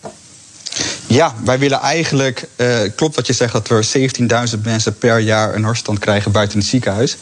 Ja, 1.10 1.34
wij 1.44 1.60
willen 1.60 1.80
eigenlijk, 1.80 2.48
uh, 2.56 2.80
klopt 2.96 3.16
wat 3.16 3.28
je 3.28 3.34
zegt, 3.34 3.54
dat 3.54 3.70
er 3.70 3.86
17.000 4.56 4.62
mensen 4.64 4.98
per 4.98 5.20
jaar 5.20 5.56
een 5.56 5.64
hartstand 5.64 6.00
krijgen 6.00 6.32
buiten 6.32 6.58
het 6.58 6.68
ziekenhuis. 6.68 7.18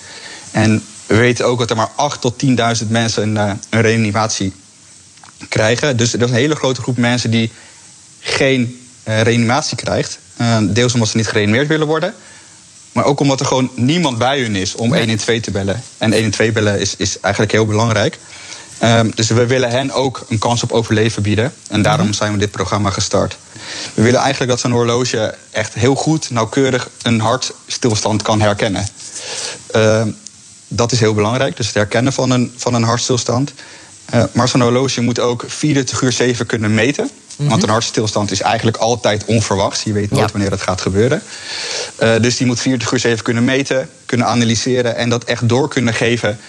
En 0.51 0.83
we 1.05 1.15
weten 1.15 1.45
ook 1.45 1.59
dat 1.59 1.69
er 1.69 1.75
maar 1.75 1.91
8 1.95 2.21
tot 2.21 2.43
10.000 2.81 2.87
mensen 2.87 3.23
een, 3.23 3.47
uh, 3.47 3.53
een 3.69 3.81
reanimatie 3.81 4.53
krijgen. 5.49 5.97
Dus 5.97 6.13
er 6.13 6.21
is 6.21 6.29
een 6.29 6.35
hele 6.35 6.55
grote 6.55 6.81
groep 6.81 6.97
mensen 6.97 7.31
die 7.31 7.51
geen 8.19 8.87
uh, 9.07 9.21
reanimatie 9.21 9.77
krijgt. 9.77 10.19
deels 10.61 10.93
omdat 10.93 11.09
ze 11.09 11.17
niet 11.17 11.27
gereanimeerd 11.27 11.67
willen 11.67 11.87
worden. 11.87 12.13
Maar 12.91 13.05
ook 13.05 13.19
omdat 13.19 13.39
er 13.39 13.45
gewoon 13.45 13.71
niemand 13.75 14.17
bij 14.17 14.41
hun 14.41 14.55
is 14.55 14.75
om 14.75 14.93
112 14.93 15.39
te 15.39 15.51
bellen. 15.51 15.81
En 15.97 16.11
112 16.11 16.51
bellen 16.51 16.79
is, 16.79 16.95
is 16.95 17.19
eigenlijk 17.19 17.53
heel 17.53 17.65
belangrijk. 17.65 18.17
Um, 18.83 19.11
dus 19.15 19.27
we 19.27 19.45
willen 19.45 19.69
hen 19.69 19.91
ook 19.91 20.25
een 20.29 20.39
kans 20.39 20.63
op 20.63 20.71
overleven 20.71 21.21
bieden. 21.21 21.53
En 21.67 21.81
daarom 21.81 22.13
zijn 22.13 22.31
we 22.31 22.37
dit 22.37 22.51
programma 22.51 22.89
gestart. 22.89 23.37
We 23.93 24.01
willen 24.01 24.19
eigenlijk 24.19 24.51
dat 24.51 24.59
zo'n 24.59 24.71
horloge 24.71 25.35
echt 25.51 25.73
heel 25.73 25.95
goed, 25.95 26.29
nauwkeurig 26.29 26.89
een 27.01 27.19
hartstilstand 27.19 28.21
kan 28.21 28.41
herkennen. 28.41 28.87
Uh, 29.75 30.01
dat 30.67 30.91
is 30.91 30.99
heel 30.99 31.13
belangrijk, 31.13 31.57
dus 31.57 31.65
het 31.65 31.75
herkennen 31.75 32.13
van 32.13 32.31
een, 32.31 32.53
van 32.55 32.73
een 32.73 32.83
hartstilstand. 32.83 33.53
Uh, 34.13 34.23
maar 34.31 34.47
zo'n 34.47 34.61
horloge 34.61 35.01
moet 35.01 35.19
ook 35.19 35.43
24 35.47 36.01
uur 36.01 36.11
7 36.11 36.45
kunnen 36.45 36.73
meten. 36.73 37.09
Want 37.35 37.51
een 37.51 37.57
mhm. 37.57 37.69
hartstilstand 37.69 38.31
is 38.31 38.41
eigenlijk 38.41 38.77
altijd 38.77 39.25
onverwachts. 39.25 39.83
Je 39.83 39.93
weet 39.93 40.11
nooit 40.11 40.31
wanneer 40.31 40.51
het 40.51 40.61
gaat 40.61 40.81
gebeuren. 40.81 41.21
Uh, 41.99 42.15
dus 42.21 42.37
die 42.37 42.47
moet 42.47 42.59
24 42.59 42.91
uur 42.91 42.99
7 42.99 43.23
kunnen 43.23 43.43
meten, 43.43 43.89
kunnen 44.05 44.27
analyseren 44.27 44.95
en 44.95 45.09
dat 45.09 45.23
echt 45.23 45.49
door 45.49 45.69
kunnen 45.69 45.93
geven 45.93 46.39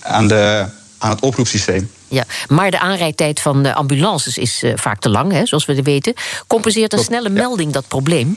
aan, 0.00 0.28
de, 0.28 0.66
aan 0.98 1.10
het 1.10 1.20
oproepsysteem. 1.20 1.90
Ja, 2.08 2.24
maar 2.48 2.70
de 2.70 2.78
aanrijdtijd 2.78 3.40
van 3.40 3.62
de 3.62 3.74
ambulances 3.74 4.38
is 4.38 4.62
uh, 4.62 4.72
vaak 4.76 5.00
te 5.00 5.08
lang, 5.08 5.32
hè, 5.32 5.46
zoals 5.46 5.64
we 5.64 5.82
weten. 5.82 6.14
Compenseert 6.46 6.92
een 6.92 7.04
snelle 7.04 7.28
melding 7.28 7.72
dat 7.72 7.88
probleem? 7.88 8.36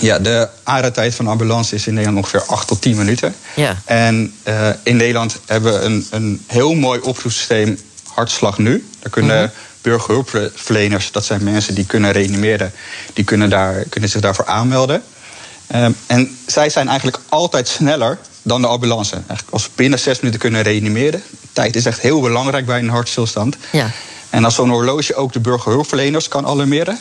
Ja, 0.00 0.18
de 0.18 0.48
aanrijdtijd 0.62 1.14
van 1.14 1.26
ambulance 1.26 1.74
is 1.74 1.86
in 1.86 1.94
Nederland 1.94 2.24
ongeveer 2.24 2.44
8 2.46 2.66
tot 2.66 2.80
10 2.80 2.96
minuten. 2.96 3.34
Ja. 3.56 3.76
En 3.84 4.34
uh, 4.48 4.68
in 4.82 4.96
Nederland 4.96 5.38
hebben 5.46 5.72
we 5.72 5.78
een, 5.78 6.06
een 6.10 6.42
heel 6.46 6.74
mooi 6.74 7.00
oproepsysteem 7.00 7.78
Hartslag 8.14 8.58
Nu. 8.58 8.86
Daar 9.00 9.10
kunnen 9.10 9.38
-hmm. 9.38 9.50
burgerhulpverleners, 9.82 11.12
dat 11.12 11.24
zijn 11.24 11.44
mensen 11.44 11.74
die 11.74 11.86
kunnen 11.86 12.12
reanimeren, 12.12 12.72
die 13.12 13.24
kunnen, 13.24 13.50
daar, 13.50 13.84
kunnen 13.88 14.10
zich 14.10 14.20
daarvoor 14.20 14.46
aanmelden. 14.46 15.02
Um, 15.74 15.96
en 16.06 16.38
zij 16.46 16.70
zijn 16.70 16.88
eigenlijk 16.88 17.18
altijd 17.28 17.68
sneller 17.68 18.18
dan 18.42 18.60
de 18.60 18.66
ambulance. 18.66 19.14
Eigenlijk 19.14 19.50
als 19.50 19.64
we 19.64 19.70
binnen 19.74 19.98
zes 19.98 20.20
minuten 20.20 20.40
kunnen 20.40 20.62
reanimeren. 20.62 21.22
Tijd 21.52 21.76
is 21.76 21.86
echt 21.86 22.00
heel 22.00 22.20
belangrijk 22.20 22.66
bij 22.66 22.78
een 22.78 22.88
hartstilstand. 22.88 23.56
Ja. 23.72 23.90
En 24.30 24.44
als 24.44 24.54
zo'n 24.54 24.70
horloge 24.70 25.14
ook 25.14 25.32
de 25.32 25.40
burgerhulpverleners 25.40 26.28
kan 26.28 26.46
alarmeren, 26.46 26.98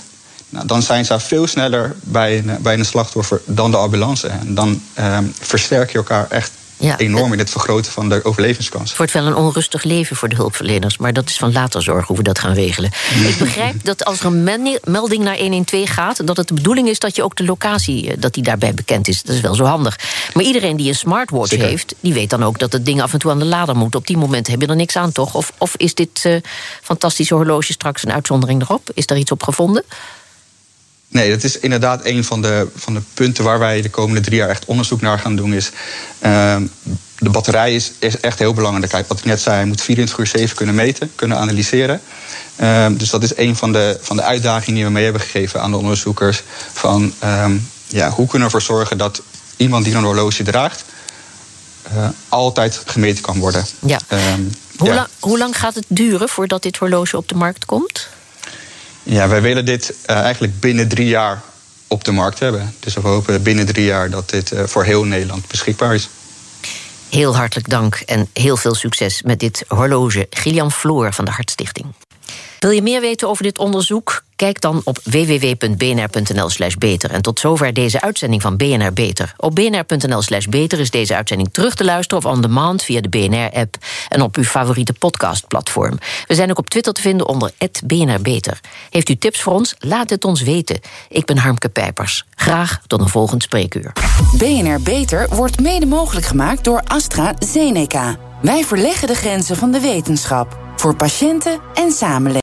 nou, 0.49 0.65
dan 0.65 0.81
zijn 0.81 1.05
ze 1.05 1.19
veel 1.19 1.47
sneller 1.47 1.95
bij 2.01 2.37
een, 2.37 2.57
bij 2.61 2.73
een 2.73 2.85
slachtoffer 2.85 3.41
dan 3.45 3.71
de 3.71 3.77
ambulance. 3.77 4.27
En 4.27 4.55
dan 4.55 4.81
um, 4.99 5.33
versterk 5.39 5.91
je 5.91 5.97
elkaar 5.97 6.29
echt 6.29 6.51
enorm 6.97 7.33
in 7.33 7.39
het 7.39 7.49
vergroten 7.49 7.91
van 7.91 8.09
de 8.09 8.25
overlevingskans. 8.25 8.89
Het 8.89 8.97
wordt 8.97 9.13
wel 9.13 9.25
een 9.25 9.35
onrustig 9.35 9.83
leven 9.83 10.15
voor 10.15 10.29
de 10.29 10.35
hulpverleners, 10.35 10.97
maar 10.97 11.13
dat 11.13 11.29
is 11.29 11.37
van 11.37 11.51
later 11.51 11.81
zorg 11.81 12.07
hoe 12.07 12.17
we 12.17 12.23
dat 12.23 12.39
gaan 12.39 12.53
regelen. 12.53 12.91
Ik 13.27 13.37
begrijp 13.37 13.83
dat 13.83 14.05
als 14.05 14.19
er 14.19 14.25
een 14.25 14.43
melding 14.83 15.23
naar 15.23 15.37
112 15.37 15.89
gaat, 15.89 16.27
dat 16.27 16.37
het 16.37 16.47
de 16.47 16.53
bedoeling 16.53 16.87
is 16.87 16.99
dat 16.99 17.15
je 17.15 17.23
ook 17.23 17.35
de 17.35 17.45
locatie 17.45 18.11
eh, 18.11 18.17
dat 18.19 18.33
die 18.33 18.43
daarbij 18.43 18.73
bekend 18.73 19.07
is. 19.07 19.23
Dat 19.23 19.35
is 19.35 19.41
wel 19.41 19.55
zo 19.55 19.63
handig. 19.63 19.99
Maar 20.33 20.43
iedereen 20.43 20.75
die 20.75 20.87
een 20.87 20.95
smartwatch 20.95 21.55
heeft, 21.55 21.95
die 21.99 22.13
weet 22.13 22.29
dan 22.29 22.43
ook 22.43 22.59
dat 22.59 22.71
het 22.71 22.85
ding 22.85 23.01
af 23.01 23.13
en 23.13 23.19
toe 23.19 23.31
aan 23.31 23.39
de 23.39 23.45
lader 23.45 23.75
moet. 23.75 23.95
Op 23.95 24.07
die 24.07 24.17
moment 24.17 24.47
heb 24.47 24.61
je 24.61 24.67
er 24.67 24.75
niks 24.75 24.95
aan, 24.95 25.11
toch? 25.11 25.35
Of, 25.35 25.53
of 25.57 25.75
is 25.77 25.93
dit 25.93 26.23
uh, 26.25 26.35
fantastische 26.81 27.35
horloge 27.35 27.71
straks 27.71 28.03
een 28.03 28.11
uitzondering 28.11 28.61
erop? 28.61 28.89
Is 28.93 29.05
daar 29.05 29.17
iets 29.17 29.31
op 29.31 29.43
gevonden? 29.43 29.83
Nee, 31.13 31.29
dat 31.29 31.43
is 31.43 31.59
inderdaad 31.59 32.05
een 32.05 32.23
van 32.23 32.41
de, 32.41 32.67
van 32.75 32.93
de 32.93 33.01
punten 33.13 33.43
waar 33.43 33.59
wij 33.59 33.81
de 33.81 33.89
komende 33.89 34.21
drie 34.21 34.37
jaar 34.37 34.49
echt 34.49 34.65
onderzoek 34.65 35.01
naar 35.01 35.19
gaan 35.19 35.35
doen. 35.35 35.53
Is, 35.53 35.71
uh, 36.25 36.55
de 37.17 37.29
batterij 37.29 37.75
is, 37.75 37.91
is 37.99 38.19
echt 38.19 38.39
heel 38.39 38.53
belangrijk. 38.53 39.07
Wat 39.07 39.19
ik 39.19 39.25
net 39.25 39.41
zei, 39.41 39.55
hij 39.55 39.65
moet 39.65 39.81
24 39.81 40.17
uur 40.17 40.27
7 40.39 40.55
kunnen 40.55 40.75
meten, 40.75 41.11
kunnen 41.15 41.37
analyseren. 41.37 42.01
Uh, 42.59 42.87
dus 42.97 43.09
dat 43.09 43.23
is 43.23 43.37
een 43.37 43.55
van 43.55 43.71
de, 43.71 43.97
van 44.01 44.15
de 44.15 44.23
uitdagingen 44.23 44.75
die 44.75 44.85
we 44.85 44.91
mee 44.91 45.03
hebben 45.03 45.21
gegeven 45.21 45.61
aan 45.61 45.71
de 45.71 45.77
onderzoekers. 45.77 46.43
Van 46.73 47.13
ehm, 47.19 47.57
ja, 47.87 48.09
hoe 48.09 48.27
kunnen 48.27 48.49
we 48.49 48.55
ervoor 48.55 48.75
zorgen 48.75 48.97
dat 48.97 49.21
iemand 49.57 49.85
die 49.85 49.95
een 49.95 50.03
horloge 50.03 50.43
draagt, 50.43 50.83
uh, 51.95 52.07
altijd 52.29 52.81
gemeten 52.85 53.23
kan 53.23 53.39
worden. 53.39 53.65
Ja. 53.79 53.99
Ehm, 54.07 54.41
hoe, 54.77 54.87
ja. 54.87 54.95
Lang, 54.95 55.07
hoe 55.19 55.37
lang 55.37 55.57
gaat 55.57 55.75
het 55.75 55.85
duren 55.87 56.29
voordat 56.29 56.61
dit 56.61 56.77
horloge 56.77 57.17
op 57.17 57.27
de 57.27 57.35
markt 57.35 57.65
komt? 57.65 58.07
Ja, 59.03 59.27
wij 59.27 59.41
willen 59.41 59.65
dit 59.65 59.93
uh, 60.09 60.15
eigenlijk 60.15 60.59
binnen 60.59 60.87
drie 60.87 61.07
jaar 61.07 61.41
op 61.87 62.03
de 62.03 62.11
markt 62.11 62.39
hebben. 62.39 62.75
Dus 62.79 62.93
we 62.93 63.07
hopen 63.07 63.43
binnen 63.43 63.65
drie 63.65 63.85
jaar 63.85 64.09
dat 64.09 64.29
dit 64.29 64.51
uh, 64.51 64.63
voor 64.63 64.83
heel 64.83 65.03
Nederland 65.03 65.47
beschikbaar 65.47 65.93
is. 65.93 66.09
Heel 67.09 67.35
hartelijk 67.35 67.69
dank 67.69 67.95
en 67.95 68.29
heel 68.33 68.57
veel 68.57 68.75
succes 68.75 69.21
met 69.21 69.39
dit 69.39 69.65
horloge. 69.67 70.27
Gillian 70.29 70.71
Floor 70.71 71.13
van 71.13 71.25
de 71.25 71.31
Hartstichting. 71.31 71.85
Wil 72.59 72.71
je 72.71 72.81
meer 72.81 73.01
weten 73.01 73.29
over 73.29 73.43
dit 73.43 73.57
onderzoek? 73.57 74.23
Kijk 74.43 74.61
dan 74.61 74.81
op 74.83 74.99
www.bnr.nl/slash 75.03 76.75
beter. 76.75 77.11
En 77.11 77.21
tot 77.21 77.39
zover 77.39 77.73
deze 77.73 78.01
uitzending 78.01 78.41
van 78.41 78.57
BNR 78.57 78.93
Beter. 78.93 79.33
Op 79.37 79.55
bnr.nl/slash 79.55 80.45
beter 80.45 80.79
is 80.79 80.89
deze 80.89 81.15
uitzending 81.15 81.49
terug 81.51 81.75
te 81.75 81.83
luisteren 81.83 82.25
of 82.25 82.31
on 82.31 82.41
demand 82.41 82.83
via 82.83 83.01
de 83.01 83.09
BNR-app 83.09 83.75
en 84.09 84.21
op 84.21 84.35
uw 84.35 84.43
favoriete 84.43 84.93
podcastplatform. 84.93 85.97
We 86.27 86.35
zijn 86.35 86.49
ook 86.49 86.57
op 86.57 86.69
Twitter 86.69 86.93
te 86.93 87.01
vinden 87.01 87.27
onder 87.27 87.51
BNR 87.85 88.21
Beter. 88.21 88.59
Heeft 88.89 89.09
u 89.09 89.17
tips 89.17 89.41
voor 89.41 89.53
ons? 89.53 89.75
Laat 89.79 90.09
het 90.09 90.25
ons 90.25 90.41
weten. 90.41 90.79
Ik 91.09 91.25
ben 91.25 91.37
Harmke 91.37 91.69
Pijpers. 91.69 92.25
Graag 92.35 92.81
tot 92.87 93.01
een 93.01 93.09
volgend 93.09 93.43
spreekuur. 93.43 93.93
BNR 94.37 94.81
Beter 94.81 95.27
wordt 95.35 95.59
mede 95.59 95.85
mogelijk 95.85 96.25
gemaakt 96.25 96.63
door 96.63 96.81
AstraZeneca. 96.83 98.17
Wij 98.41 98.63
verleggen 98.63 99.07
de 99.07 99.15
grenzen 99.15 99.55
van 99.55 99.71
de 99.71 99.79
wetenschap 99.79 100.57
voor 100.75 100.95
patiënten 100.95 101.59
en 101.73 101.91
samenleving. 101.91 102.42